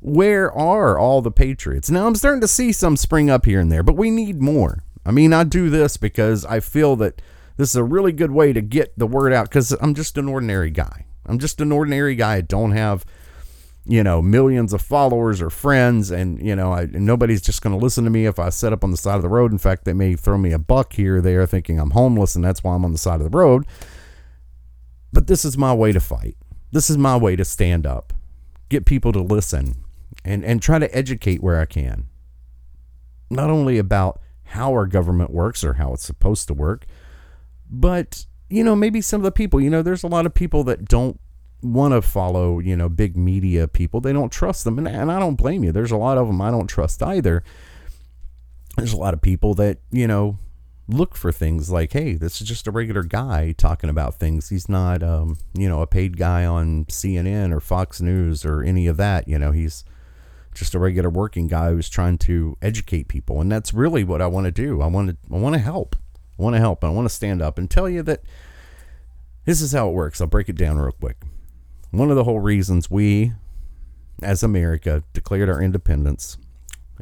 [0.00, 1.90] Where are all the patriots?
[1.90, 4.84] Now, I'm starting to see some spring up here and there, but we need more.
[5.04, 7.20] I mean, I do this because I feel that
[7.56, 10.28] this is a really good way to get the word out because I'm just an
[10.28, 11.06] ordinary guy.
[11.28, 12.36] I'm just an ordinary guy.
[12.36, 13.04] I don't have,
[13.84, 17.82] you know, millions of followers or friends, and you know, I, nobody's just going to
[17.82, 19.52] listen to me if I set up on the side of the road.
[19.52, 22.44] In fact, they may throw me a buck here or there, thinking I'm homeless, and
[22.44, 23.66] that's why I'm on the side of the road.
[25.12, 26.36] But this is my way to fight.
[26.72, 28.12] This is my way to stand up,
[28.68, 29.84] get people to listen,
[30.24, 32.08] and and try to educate where I can.
[33.30, 36.86] Not only about how our government works or how it's supposed to work,
[37.70, 40.64] but you know, maybe some of the people, you know, there's a lot of people
[40.64, 41.20] that don't
[41.62, 44.00] want to follow, you know, big media people.
[44.00, 44.78] They don't trust them.
[44.78, 45.72] And, and I don't blame you.
[45.72, 47.42] There's a lot of them I don't trust either.
[48.76, 50.38] There's a lot of people that, you know,
[50.88, 54.48] look for things like, hey, this is just a regular guy talking about things.
[54.48, 58.86] He's not, um, you know, a paid guy on CNN or Fox News or any
[58.86, 59.28] of that.
[59.28, 59.84] You know, he's
[60.54, 63.40] just a regular working guy who's trying to educate people.
[63.40, 64.80] And that's really what I want to do.
[64.80, 65.96] I want to, I want to help.
[66.38, 66.84] I want to help.
[66.84, 68.22] I want to stand up and tell you that
[69.44, 70.20] this is how it works.
[70.20, 71.16] I'll break it down real quick.
[71.90, 73.32] One of the whole reasons we,
[74.22, 76.36] as America, declared our independence.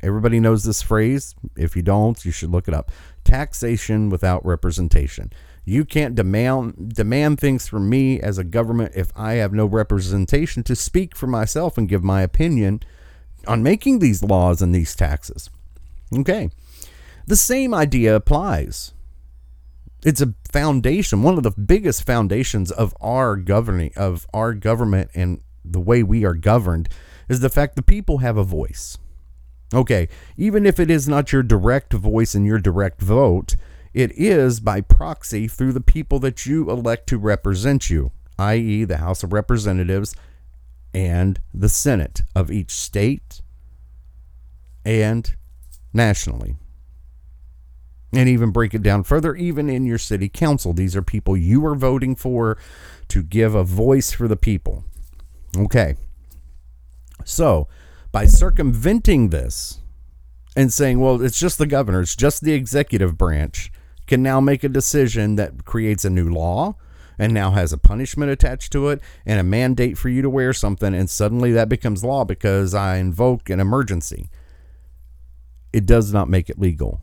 [0.02, 1.34] Everybody knows this phrase.
[1.56, 2.92] If you don't, you should look it up.
[3.24, 5.32] Taxation without representation.
[5.64, 10.62] You can't demand demand things from me as a government if I have no representation
[10.64, 12.80] to speak for myself and give my opinion
[13.48, 15.50] on making these laws and these taxes.
[16.16, 16.50] Okay.
[17.26, 18.92] The same idea applies
[20.06, 25.40] it's a foundation, one of the biggest foundations of our governing of our government and
[25.64, 26.88] the way we are governed
[27.28, 28.96] is the fact the people have a voice.
[29.74, 33.56] Okay, even if it is not your direct voice and your direct vote,
[33.92, 38.98] it is by proxy through the people that you elect to represent you, i.e., the
[38.98, 40.14] House of Representatives
[40.94, 43.40] and the Senate of each state
[44.84, 45.34] and
[45.92, 46.54] nationally.
[48.16, 51.64] And even break it down further, even in your city council, these are people you
[51.66, 52.56] are voting for
[53.08, 54.84] to give a voice for the people.
[55.56, 55.96] Okay.
[57.24, 57.68] So,
[58.12, 59.80] by circumventing this
[60.56, 63.70] and saying, well, it's just the governor, it's just the executive branch,
[64.06, 66.76] can now make a decision that creates a new law
[67.18, 70.52] and now has a punishment attached to it and a mandate for you to wear
[70.52, 74.30] something, and suddenly that becomes law because I invoke an emergency.
[75.72, 77.02] It does not make it legal.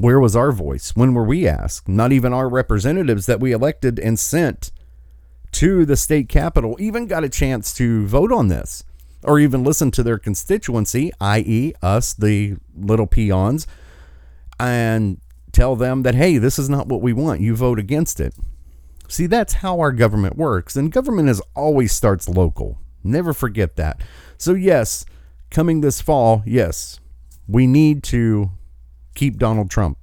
[0.00, 0.96] Where was our voice?
[0.96, 1.86] When were we asked?
[1.86, 4.72] Not even our representatives that we elected and sent
[5.52, 8.82] to the state capitol even got a chance to vote on this
[9.22, 13.66] or even listen to their constituency, i.e., us, the little peons,
[14.58, 15.20] and
[15.52, 17.42] tell them that, hey, this is not what we want.
[17.42, 18.34] You vote against it.
[19.06, 20.76] See, that's how our government works.
[20.76, 22.78] And government is always starts local.
[23.04, 24.00] Never forget that.
[24.38, 25.04] So, yes,
[25.50, 27.00] coming this fall, yes,
[27.46, 28.52] we need to
[29.14, 29.98] keep Donald Trump.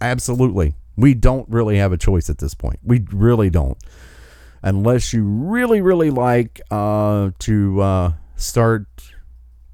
[0.00, 0.74] Absolutely.
[0.96, 2.80] We don't really have a choice at this point.
[2.82, 3.78] We really don't.
[4.62, 8.86] Unless you really, really like uh, to uh, start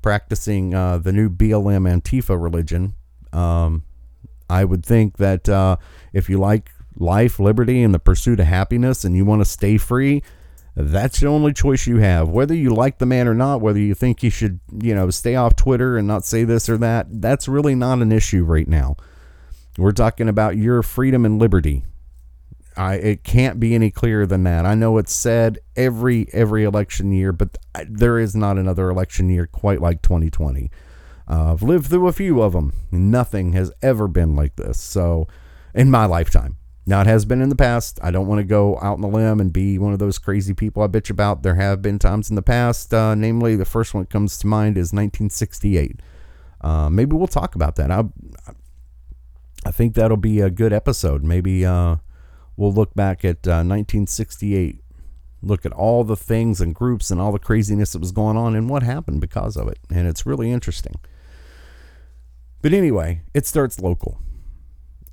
[0.03, 2.95] practicing uh, the new BLM Antifa religion.
[3.33, 3.83] Um,
[4.49, 5.79] I would think that uh,
[6.13, 9.79] if you like life, liberty, and the pursuit of happiness, and you want to stay
[9.79, 10.23] free,
[10.77, 12.29] that's the only choice you have.
[12.29, 15.35] Whether you like the man or not, whether you think he should, you know, stay
[15.35, 18.97] off Twitter and not say this or that, that's really not an issue right now.
[19.79, 21.85] We're talking about your freedom and liberty.
[22.77, 24.67] I it can't be any clearer than that.
[24.67, 27.57] I know it's said every every election year, but
[27.89, 30.71] there is not another election year quite like 2020.
[31.29, 32.75] Uh, I've lived through a few of them.
[32.93, 34.79] Nothing has ever been like this.
[34.79, 35.27] So,
[35.75, 36.59] in my lifetime.
[36.89, 37.99] Now, it has been in the past.
[38.01, 40.55] I don't want to go out on the limb and be one of those crazy
[40.55, 41.43] people I bitch about.
[41.43, 44.47] There have been times in the past, uh, namely, the first one that comes to
[44.47, 46.01] mind is 1968.
[46.61, 47.91] Uh, maybe we'll talk about that.
[47.91, 48.05] I,
[49.65, 51.25] I think that'll be a good episode.
[51.25, 51.97] Maybe uh,
[52.57, 54.95] we'll look back at 1968, uh,
[55.43, 58.55] look at all the things and groups and all the craziness that was going on
[58.55, 59.81] and what happened because of it.
[59.91, 60.95] And it's really interesting.
[62.63, 64.21] But anyway, it starts local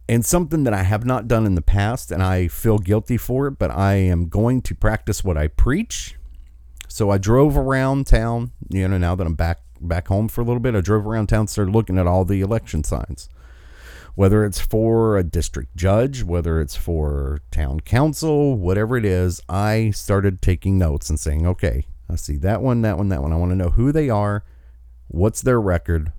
[0.10, 3.48] and something that I have not done in the past, and I feel guilty for
[3.48, 6.18] it, but I am going to practice what I preach.
[6.88, 10.44] So I drove around town, you know, now that I'm back back home for a
[10.44, 13.30] little bit, I drove around town, started looking at all the election signs.
[14.16, 19.90] Whether it's for a district judge, whether it's for town council, whatever it is, I
[19.90, 23.34] started taking notes and saying, okay, I see that one, that one, that one.
[23.34, 24.44] I want to know who they are,
[25.08, 26.12] what's their record,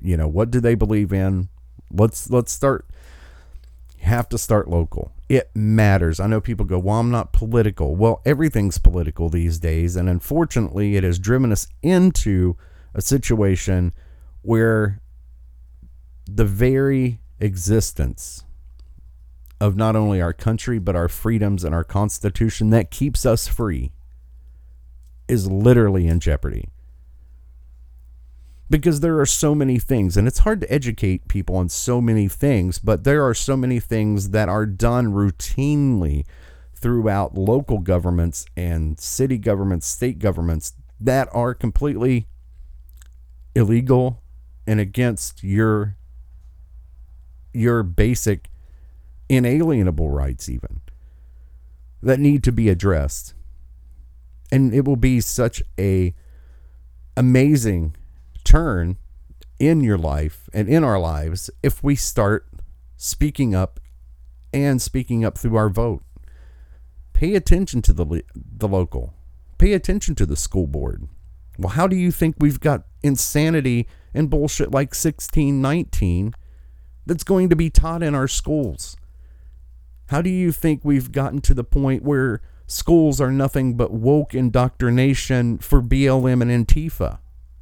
[0.00, 1.48] you know, what do they believe in?
[1.92, 2.84] Let's let's start
[4.06, 5.12] have to start local.
[5.28, 6.18] It matters.
[6.20, 7.94] I know people go, well, I'm not political.
[7.94, 9.96] Well, everything's political these days.
[9.96, 12.56] And unfortunately, it has driven us into
[12.94, 13.92] a situation
[14.42, 15.00] where
[16.26, 18.44] the very existence
[19.60, 23.92] of not only our country, but our freedoms and our Constitution that keeps us free
[25.28, 26.68] is literally in jeopardy
[28.68, 32.28] because there are so many things and it's hard to educate people on so many
[32.28, 36.24] things but there are so many things that are done routinely
[36.74, 42.26] throughout local governments and city governments state governments that are completely
[43.54, 44.22] illegal
[44.66, 45.96] and against your
[47.52, 48.50] your basic
[49.28, 50.80] inalienable rights even
[52.02, 53.34] that need to be addressed.
[54.52, 56.14] And it will be such a
[57.16, 57.96] amazing
[58.56, 58.96] turn
[59.58, 62.48] in your life and in our lives if we start
[62.96, 63.78] speaking up
[64.50, 66.02] and speaking up through our vote.
[67.12, 69.12] Pay attention to the the local.
[69.58, 71.06] Pay attention to the school board.
[71.58, 76.32] Well, how do you think we've got insanity and bullshit like 1619
[77.04, 78.96] that's going to be taught in our schools?
[80.06, 84.34] How do you think we've gotten to the point where schools are nothing but woke
[84.34, 87.18] indoctrination for BLM and Antifa?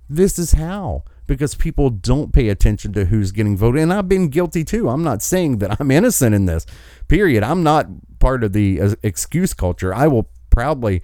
[0.08, 3.82] This is how because people don't pay attention to who's getting voted.
[3.82, 4.88] And I've been guilty too.
[4.88, 6.66] I'm not saying that I'm innocent in this,
[7.08, 7.42] period.
[7.42, 7.86] I'm not
[8.18, 9.94] part of the uh, excuse culture.
[9.94, 11.02] I will proudly,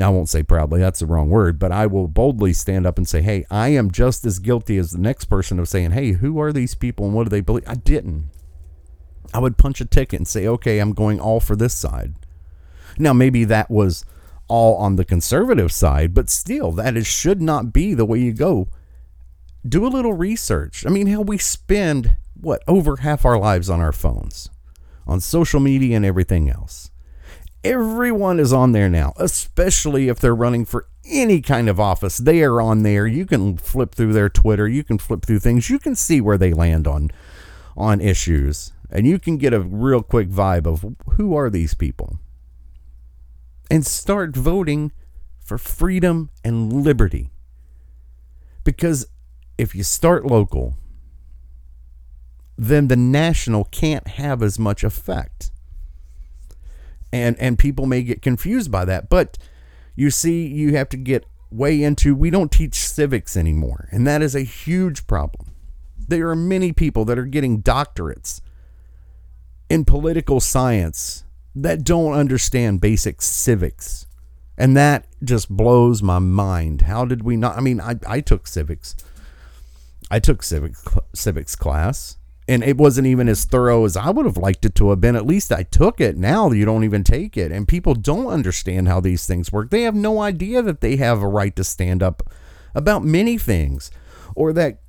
[0.00, 3.08] I won't say proudly, that's the wrong word, but I will boldly stand up and
[3.08, 6.40] say, hey, I am just as guilty as the next person of saying, hey, who
[6.40, 7.64] are these people and what do they believe?
[7.66, 8.30] I didn't.
[9.32, 12.14] I would punch a ticket and say, okay, I'm going all for this side.
[12.98, 14.04] Now, maybe that was
[14.48, 18.32] all on the conservative side, but still, that is, should not be the way you
[18.32, 18.68] go.
[19.66, 20.84] Do a little research.
[20.86, 24.50] I mean, how we spend, what, over half our lives on our phones,
[25.06, 26.90] on social media and everything else.
[27.62, 32.18] Everyone is on there now, especially if they're running for any kind of office.
[32.18, 33.06] They are on there.
[33.06, 36.38] You can flip through their Twitter, you can flip through things, you can see where
[36.38, 37.10] they land on
[37.76, 40.84] on issues, and you can get a real quick vibe of
[41.16, 42.18] who are these people.
[43.74, 44.92] And start voting
[45.44, 47.32] for freedom and liberty.
[48.62, 49.08] Because
[49.58, 50.76] if you start local,
[52.56, 55.50] then the national can't have as much effect.
[57.12, 59.38] And and people may get confused by that, but
[59.96, 64.22] you see you have to get way into we don't teach civics anymore, and that
[64.22, 65.50] is a huge problem.
[65.98, 68.40] There are many people that are getting doctorates
[69.68, 74.06] in political science that don't understand basic civics.
[74.56, 76.82] And that just blows my mind.
[76.82, 77.56] How did we not?
[77.56, 78.94] I mean, I, I took civics.
[80.10, 80.74] I took civic,
[81.12, 84.90] civics class and it wasn't even as thorough as I would have liked it to
[84.90, 85.16] have been.
[85.16, 86.16] At least I took it.
[86.16, 87.50] Now you don't even take it.
[87.50, 89.70] And people don't understand how these things work.
[89.70, 92.22] They have no idea that they have a right to stand up
[92.74, 93.90] about many things
[94.34, 94.80] or that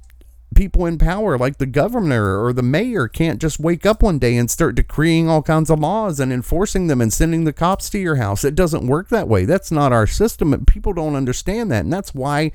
[0.54, 4.38] people in power like the governor or the mayor can't just wake up one day
[4.38, 8.00] and start decreeing all kinds of laws and enforcing them and sending the cops to
[8.00, 8.44] your house.
[8.44, 9.46] It doesn't work that way.
[9.46, 10.54] That's not our system.
[10.54, 11.84] And people don't understand that.
[11.84, 12.52] And that's why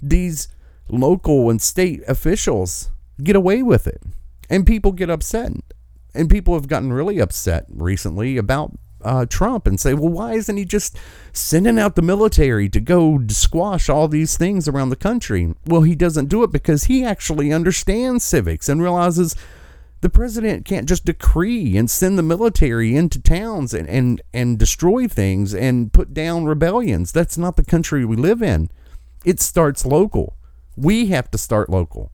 [0.00, 0.48] these
[0.88, 2.90] local and state officials
[3.22, 4.02] get away with it
[4.50, 5.52] and people get upset.
[6.14, 8.72] And people have gotten really upset recently about
[9.04, 10.96] uh, Trump and say, well, why isn't he just
[11.32, 15.54] sending out the military to go squash all these things around the country?
[15.66, 19.36] Well, he doesn't do it because he actually understands civics and realizes
[20.02, 25.06] the president can't just decree and send the military into towns and, and, and destroy
[25.06, 27.12] things and put down rebellions.
[27.12, 28.68] That's not the country we live in.
[29.24, 30.36] It starts local.
[30.76, 32.10] We have to start local.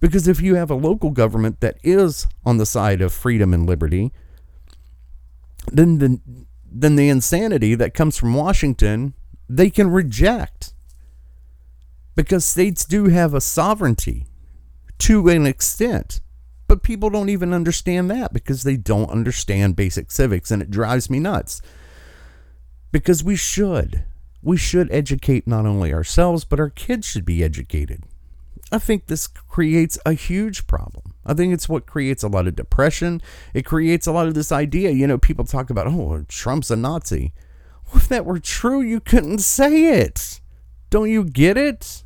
[0.00, 3.64] Because if you have a local government that is on the side of freedom and
[3.64, 4.12] liberty,
[5.66, 6.20] then the
[6.70, 9.14] then the insanity that comes from Washington
[9.48, 10.72] they can reject.
[12.16, 14.26] Because states do have a sovereignty
[14.98, 16.20] to an extent.
[16.66, 21.10] But people don't even understand that because they don't understand basic civics and it drives
[21.10, 21.60] me nuts.
[22.90, 24.04] Because we should.
[24.42, 28.04] We should educate not only ourselves, but our kids should be educated.
[28.70, 31.13] I think this creates a huge problem.
[31.26, 33.22] I think it's what creates a lot of depression.
[33.54, 34.90] It creates a lot of this idea.
[34.90, 37.32] You know, people talk about, oh, Trump's a Nazi.
[37.86, 40.40] Well, if that were true, you couldn't say it.
[40.90, 42.04] Don't you get it?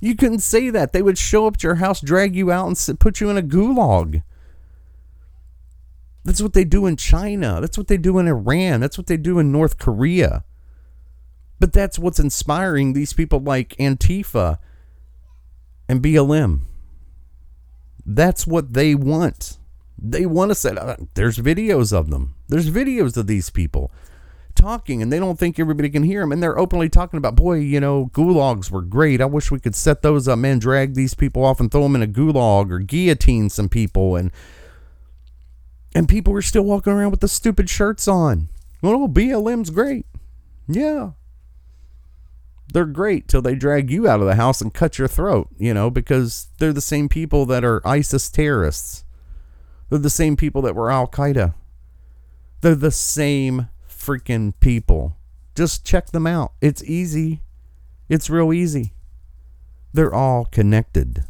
[0.00, 0.92] You couldn't say that.
[0.92, 3.42] They would show up at your house, drag you out, and put you in a
[3.42, 4.22] gulag.
[6.24, 7.60] That's what they do in China.
[7.60, 8.80] That's what they do in Iran.
[8.80, 10.44] That's what they do in North Korea.
[11.58, 14.58] But that's what's inspiring these people like Antifa
[15.88, 16.62] and BLM.
[18.04, 19.58] That's what they want.
[19.98, 22.34] They want to say, uh, there's videos of them.
[22.48, 23.92] There's videos of these people
[24.54, 26.32] talking, and they don't think everybody can hear them.
[26.32, 29.20] And they're openly talking about, boy, you know, gulags were great.
[29.20, 31.94] I wish we could set those up, man, drag these people off and throw them
[31.94, 34.16] in a gulag or guillotine some people.
[34.16, 34.30] And
[35.94, 38.48] and people are still walking around with the stupid shirts on.
[38.80, 40.06] Well, BLM's great.
[40.66, 41.12] Yeah,
[42.72, 45.74] they're great till they drag you out of the house and cut your throat, you
[45.74, 49.04] know, because they're the same people that are ISIS terrorists.
[49.90, 51.54] They're the same people that were Al Qaeda.
[52.62, 55.16] They're the same freaking people.
[55.54, 56.52] Just check them out.
[56.60, 57.42] It's easy.
[58.08, 58.94] It's real easy.
[59.92, 61.24] They're all connected.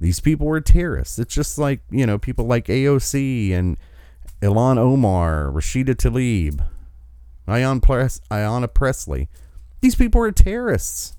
[0.00, 1.18] These people were terrorists.
[1.18, 3.76] It's just like, you know, people like AOC and
[4.40, 6.64] Ilhan Omar, Rashida Tlaib,
[7.48, 9.28] Ayan Press, Ayanna Pressley.
[9.80, 11.16] These people are terrorists.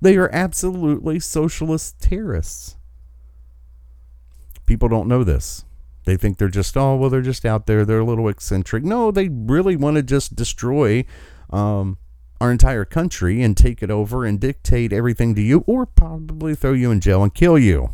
[0.00, 2.76] They are absolutely socialist terrorists.
[4.66, 5.64] People don't know this.
[6.04, 7.84] They think they're just, oh, well, they're just out there.
[7.84, 8.84] They're a little eccentric.
[8.84, 11.04] No, they really want to just destroy
[11.50, 11.98] um,
[12.40, 16.72] our entire country and take it over and dictate everything to you or probably throw
[16.72, 17.90] you in jail and kill you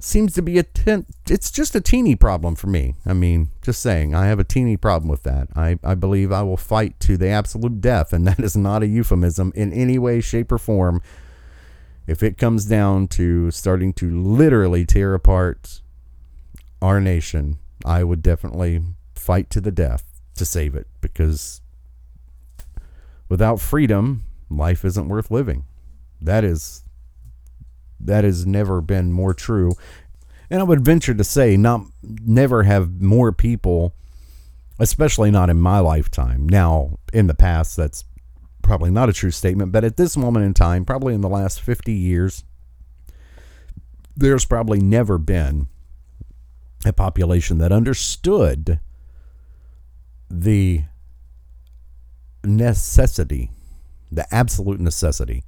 [0.00, 2.94] seems to be a ten, it's just a teeny problem for me.
[3.04, 5.48] I mean, just saying, I have a teeny problem with that.
[5.56, 8.86] I, I believe I will fight to the absolute death, and that is not a
[8.86, 11.02] euphemism in any way, shape, or form.
[12.06, 15.80] If it comes down to starting to literally tear apart
[16.80, 18.82] our nation, I would definitely
[19.14, 20.04] fight to the death
[20.36, 21.60] to save it because
[23.28, 25.64] without freedom, life isn't worth living.
[26.20, 26.84] That is
[28.00, 29.72] that has never been more true.
[30.50, 33.94] And I would venture to say, not never have more people,
[34.78, 36.48] especially not in my lifetime.
[36.48, 38.04] Now, in the past, that's
[38.62, 41.60] probably not a true statement, but at this moment in time, probably in the last
[41.60, 42.44] 50 years,
[44.16, 45.68] there's probably never been
[46.84, 48.80] a population that understood
[50.30, 50.82] the
[52.44, 53.50] necessity,
[54.10, 55.44] the absolute necessity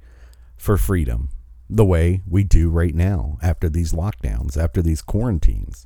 [0.57, 1.29] for freedom
[1.69, 5.85] the way we do right now after these lockdowns, after these quarantines.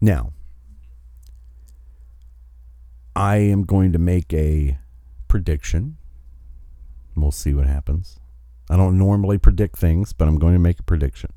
[0.00, 0.32] Now,
[3.14, 4.78] I am going to make a
[5.28, 5.96] prediction.
[7.14, 8.18] We'll see what happens.
[8.68, 11.32] I don't normally predict things, but I'm going to make a prediction.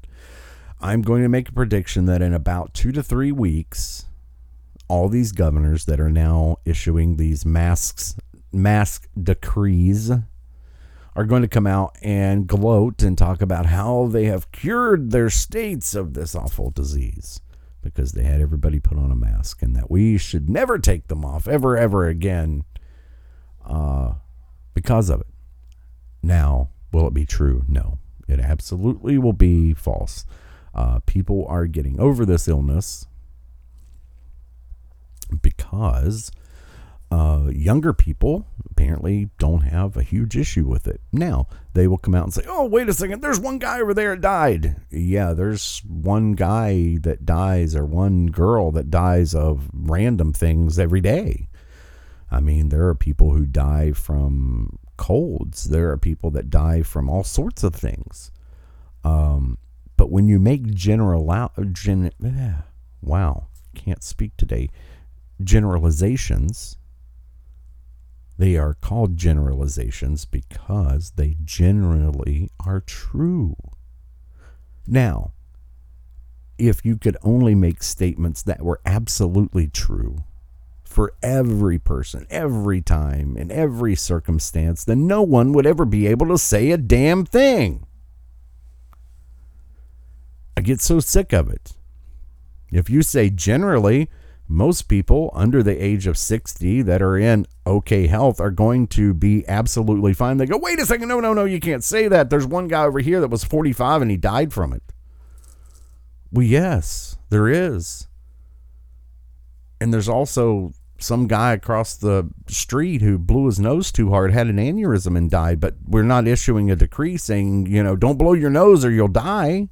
[0.82, 4.06] I'm going to make a prediction that in about two to three weeks,
[4.88, 8.16] all these governors that are now issuing these masks,
[8.52, 10.12] mask decrees,
[11.16, 15.30] are going to come out and gloat and talk about how they have cured their
[15.30, 17.42] states of this awful disease
[17.82, 21.24] because they had everybody put on a mask and that we should never take them
[21.24, 22.64] off ever, ever again
[23.66, 24.14] uh,
[24.74, 25.28] because of it.
[26.22, 27.64] Now, will it be true?
[27.68, 30.26] No, it absolutely will be false.
[30.74, 33.08] Uh, people are getting over this illness
[35.42, 36.32] because
[37.12, 41.02] uh, younger people apparently don't have a huge issue with it.
[41.12, 43.94] Now, they will come out and say, oh, wait a second, there's one guy over
[43.94, 44.76] there that died.
[44.92, 51.02] Yeah, there's one guy that dies or one girl that dies of random things every
[51.02, 51.50] day.
[52.32, 57.10] I mean, there are people who die from colds, there are people that die from
[57.10, 58.32] all sorts of things.
[59.04, 59.58] Um,
[59.98, 62.12] but when you make general, gen,
[63.02, 64.70] wow, can't speak today,
[65.44, 66.78] generalizations,
[68.40, 73.58] they are called generalizations because they generally are true.
[74.88, 75.34] Now,
[76.58, 80.24] if you could only make statements that were absolutely true
[80.86, 86.28] for every person, every time, in every circumstance, then no one would ever be able
[86.30, 87.86] to say a damn thing.
[90.56, 91.74] I get so sick of it.
[92.72, 94.10] If you say generally,
[94.52, 99.14] most people under the age of 60 that are in okay health are going to
[99.14, 100.38] be absolutely fine.
[100.38, 102.32] They go, wait a second, no, no, no, you can't say that.
[102.32, 104.82] There's one guy over here that was 45 and he died from it.
[106.32, 108.08] Well, yes, there is.
[109.80, 114.48] And there's also some guy across the street who blew his nose too hard, had
[114.48, 115.60] an aneurysm, and died.
[115.60, 119.08] But we're not issuing a decree saying, you know, don't blow your nose or you'll
[119.10, 119.70] die.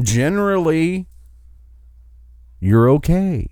[0.00, 1.06] Generally,
[2.60, 3.48] you're okay.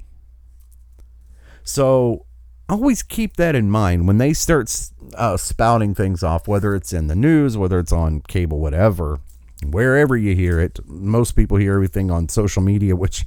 [1.68, 2.24] So
[2.66, 4.74] always keep that in mind when they start
[5.14, 9.20] uh, spouting things off, whether it's in the news, whether it's on cable, whatever,
[9.62, 10.80] wherever you hear it.
[10.86, 13.26] Most people hear everything on social media, which,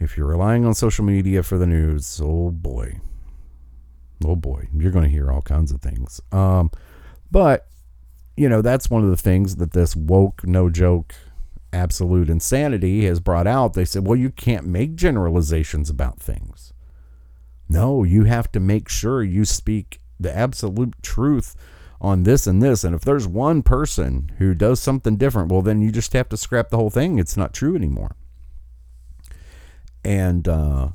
[0.00, 2.98] if you're relying on social media for the news, oh boy,
[4.24, 6.20] oh boy, you're going to hear all kinds of things.
[6.32, 6.72] Um,
[7.30, 7.68] but,
[8.36, 11.14] you know, that's one of the things that this woke, no joke,
[11.72, 13.74] absolute insanity has brought out.
[13.74, 16.53] They said, well, you can't make generalizations about things.
[17.68, 21.56] No, you have to make sure you speak the absolute truth
[22.00, 22.84] on this and this.
[22.84, 26.36] And if there's one person who does something different, well, then you just have to
[26.36, 27.18] scrap the whole thing.
[27.18, 28.14] It's not true anymore.
[30.04, 30.88] And, uh,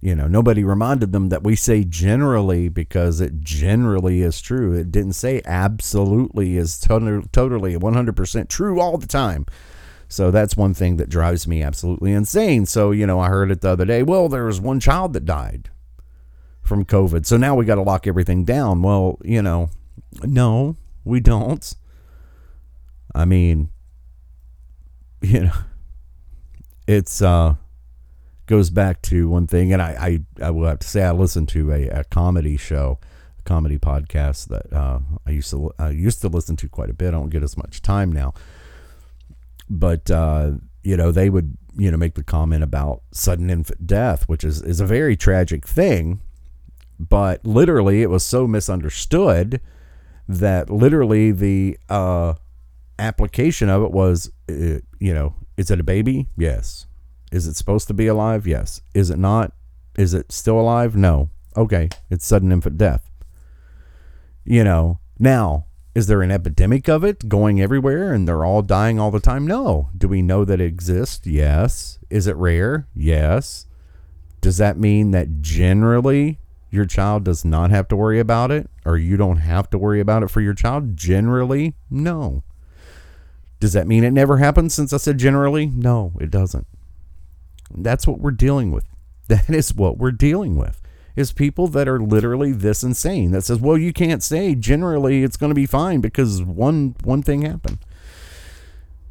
[0.00, 4.72] you know, nobody reminded them that we say generally because it generally is true.
[4.72, 9.46] It didn't say absolutely is to- totally 100% true all the time.
[10.08, 12.66] So that's one thing that drives me absolutely insane.
[12.66, 14.02] So, you know, I heard it the other day.
[14.02, 15.70] Well, there was one child that died
[16.62, 17.26] from COVID.
[17.26, 18.82] So now we got to lock everything down.
[18.82, 19.68] Well, you know,
[20.22, 21.74] no, we don't.
[23.14, 23.70] I mean,
[25.20, 25.52] you know,
[26.86, 27.56] it's uh
[28.46, 31.48] goes back to one thing, and I I, I will have to say I listened
[31.50, 32.98] to a, a comedy show,
[33.38, 36.94] a comedy podcast that uh, I used to I used to listen to quite a
[36.94, 37.08] bit.
[37.08, 38.34] I don't get as much time now,
[39.68, 40.52] but uh,
[40.82, 44.62] you know they would you know make the comment about sudden infant death, which is
[44.62, 46.20] is a very tragic thing
[47.08, 49.60] but literally it was so misunderstood
[50.28, 52.34] that literally the uh,
[52.98, 56.28] application of it was, uh, you know, is it a baby?
[56.36, 56.86] Yes.
[57.30, 58.46] Is it supposed to be alive?
[58.46, 58.82] Yes.
[58.94, 59.52] Is it not?
[59.96, 60.96] Is it still alive?
[60.96, 61.30] No.
[61.56, 61.88] Okay.
[62.10, 63.10] It's sudden infant death.
[64.44, 68.98] You know, now, is there an epidemic of it going everywhere and they're all dying
[68.98, 69.46] all the time?
[69.46, 69.90] No.
[69.96, 71.26] Do we know that it exists?
[71.26, 71.98] Yes.
[72.10, 72.88] Is it rare?
[72.94, 73.66] Yes.
[74.40, 76.38] Does that mean that generally
[76.72, 80.00] your child does not have to worry about it, or you don't have to worry
[80.00, 80.96] about it for your child?
[80.96, 82.42] Generally, no.
[83.60, 85.66] Does that mean it never happens since I said generally?
[85.66, 86.66] No, it doesn't.
[87.72, 88.84] That's what we're dealing with.
[89.28, 90.82] That is what we're dealing with.
[91.14, 95.36] Is people that are literally this insane that says, "Well, you can't say generally it's
[95.36, 97.78] going to be fine because one one thing happened."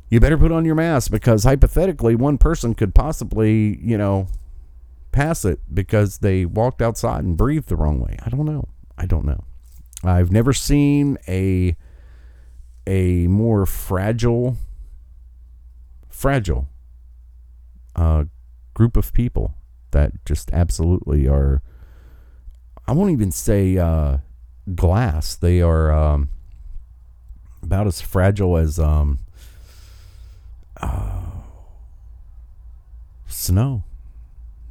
[0.09, 4.28] You better put on your mask because hypothetically one person could possibly, you know,
[5.12, 8.18] pass it because they walked outside and breathed the wrong way.
[8.26, 8.70] I don't know.
[8.97, 9.43] I don't know.
[10.03, 11.76] I've never seen a
[12.88, 14.57] a more fragile,
[16.09, 16.68] fragile
[17.95, 18.26] uh,
[18.74, 19.53] group of people
[19.91, 21.62] that just absolutely are.
[22.88, 24.18] I won't even say uh,
[24.74, 25.36] glass.
[25.36, 26.30] They are um,
[27.62, 29.20] about as fragile as um,
[30.78, 31.22] uh,
[33.28, 33.84] snow.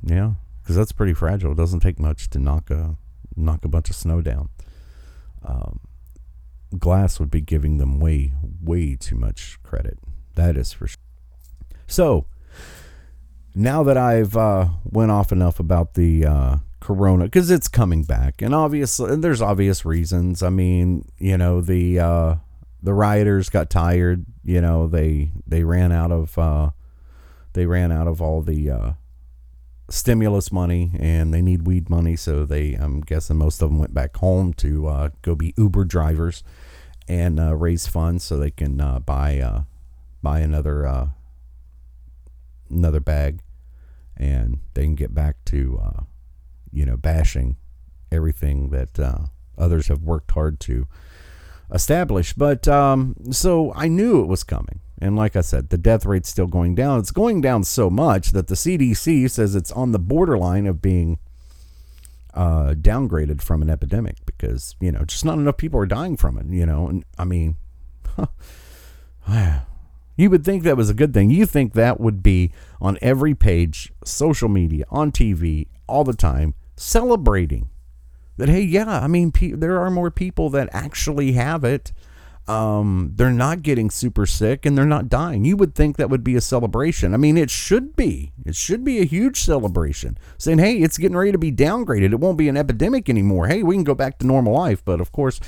[0.03, 0.33] Yeah,
[0.63, 1.53] because that's pretty fragile.
[1.53, 2.97] It doesn't take much to knock a
[3.37, 4.49] knock a bunch of snow down.
[5.45, 5.81] Um,
[6.79, 8.33] glass would be giving them way
[8.63, 9.99] way too much credit.
[10.35, 10.97] That is for sure.
[11.87, 12.27] So
[13.55, 18.41] now that I've uh, went off enough about the uh, corona because it's coming back
[18.41, 22.35] and obviously and there's obvious reasons i mean you know the uh
[22.83, 26.71] the rioters got tired you know they they ran out of uh
[27.53, 28.93] they ran out of all the uh
[29.91, 33.93] stimulus money and they need weed money so they i'm guessing most of them went
[33.93, 36.45] back home to uh go be uber drivers
[37.09, 39.63] and uh raise funds so they can uh buy uh
[40.23, 41.09] buy another uh
[42.71, 43.41] another bag
[44.17, 46.03] and they can get back to uh
[46.73, 47.57] you know, bashing
[48.13, 48.99] everything that
[49.59, 50.87] others have worked hard to
[51.73, 52.33] establish.
[52.33, 54.81] But um, so I knew it was coming.
[55.01, 56.99] And like I said, the death rate's still going down.
[56.99, 61.19] It's going down so much that the CDC says it's on the borderline of being
[62.35, 66.37] uh, downgraded from an epidemic because, you know, just not enough people are dying from
[66.37, 66.87] it, you know.
[66.89, 67.57] And I mean,
[70.17, 71.31] you would think that was a good thing.
[71.31, 76.55] You think that would be on every page, social media, on TV, all the time
[76.77, 77.69] celebrating
[78.39, 81.93] that hey yeah i mean pe- there are more people that actually have it
[82.51, 85.45] um, they're not getting super sick and they're not dying.
[85.45, 87.15] You would think that would be a celebration.
[87.15, 88.33] I mean it should be.
[88.45, 90.19] It should be a huge celebration.
[90.37, 92.13] Saying hey it's getting ready to be downgraded.
[92.13, 93.47] It won't be an epidemic anymore.
[93.47, 94.85] Hey we can go back to normal life.
[94.85, 95.39] But of course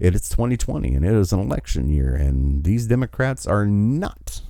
[0.00, 4.40] it is 2020 and it is an election year and these democrats are not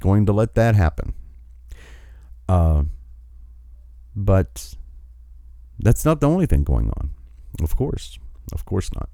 [0.00, 1.12] going to let that happen.
[2.48, 2.84] Uh,
[4.14, 4.74] but
[5.78, 7.10] that's not the only thing going on.
[7.60, 8.18] Of course.
[8.52, 9.10] Of course not.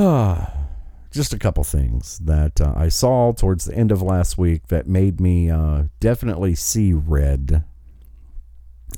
[1.10, 4.86] Just a couple things that uh, I saw towards the end of last week that
[4.86, 7.64] made me uh, definitely see red.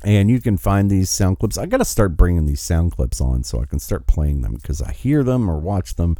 [0.03, 1.57] And you can find these sound clips.
[1.57, 4.55] I got to start bringing these sound clips on so I can start playing them
[4.55, 6.15] because I hear them or watch them.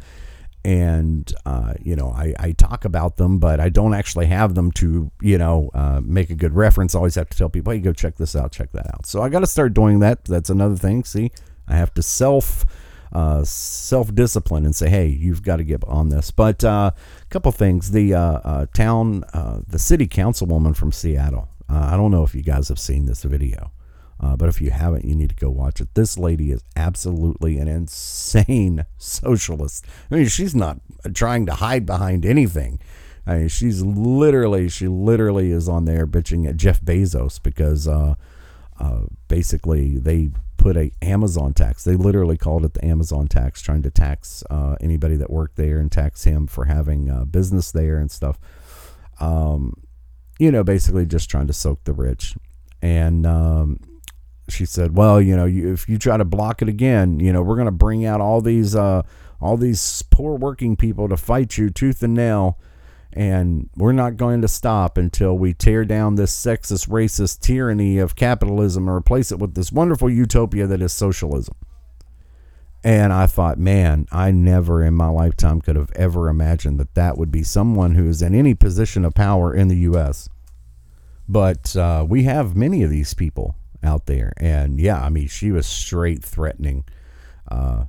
[0.66, 4.72] And uh, you know I, I talk about them but i don't actually have them
[4.72, 6.94] to you know uh, make a good reference.
[6.94, 9.06] I always have to tell people hey go check this out check that out.
[9.06, 10.24] So i got to start doing that.
[10.24, 11.04] That's another thing.
[11.04, 11.30] See
[11.68, 12.64] i have to self
[13.14, 17.26] uh, self discipline and say hey you've got to get on this but uh, a
[17.30, 19.20] couple things the uh, uh, town
[19.68, 23.70] the city councilwoman from seattle i don't know if you guys have seen this video
[24.20, 25.94] uh, but if you haven't, you need to go watch it.
[25.94, 29.84] This lady is absolutely an insane socialist.
[30.10, 30.80] I mean, she's not
[31.12, 32.78] trying to hide behind anything.
[33.26, 38.14] I mean, she's literally, she literally is on there bitching at Jeff Bezos because uh,
[38.78, 41.84] uh, basically they put a Amazon tax.
[41.84, 45.78] They literally called it the Amazon tax, trying to tax uh, anybody that worked there
[45.78, 48.38] and tax him for having uh, business there and stuff.
[49.20, 49.74] Um,
[50.38, 52.34] you know, basically just trying to soak the rich.
[52.82, 53.80] And um,
[54.48, 57.42] she said, "Well, you know, you, if you try to block it again, you know,
[57.42, 59.02] we're going to bring out all these uh,
[59.40, 62.58] all these poor working people to fight you tooth and nail,
[63.14, 68.16] and we're not going to stop until we tear down this sexist, racist tyranny of
[68.16, 71.54] capitalism and replace it with this wonderful utopia that is socialism."
[72.84, 77.16] And I thought, man, I never in my lifetime could have ever imagined that that
[77.16, 80.28] would be someone who is in any position of power in the U.S.
[81.26, 84.34] But uh, we have many of these people out there.
[84.36, 86.84] And yeah, I mean, she was straight threatening,
[87.50, 87.86] uh,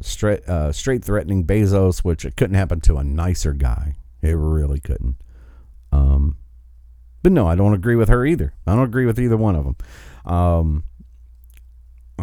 [0.00, 3.96] straight, uh, straight threatening Bezos, which it couldn't happen to a nicer guy.
[4.22, 5.16] It really couldn't.
[5.92, 6.36] Um,
[7.22, 8.54] but no, I don't agree with her either.
[8.66, 9.76] I don't agree with either one of them.
[10.24, 10.84] Um,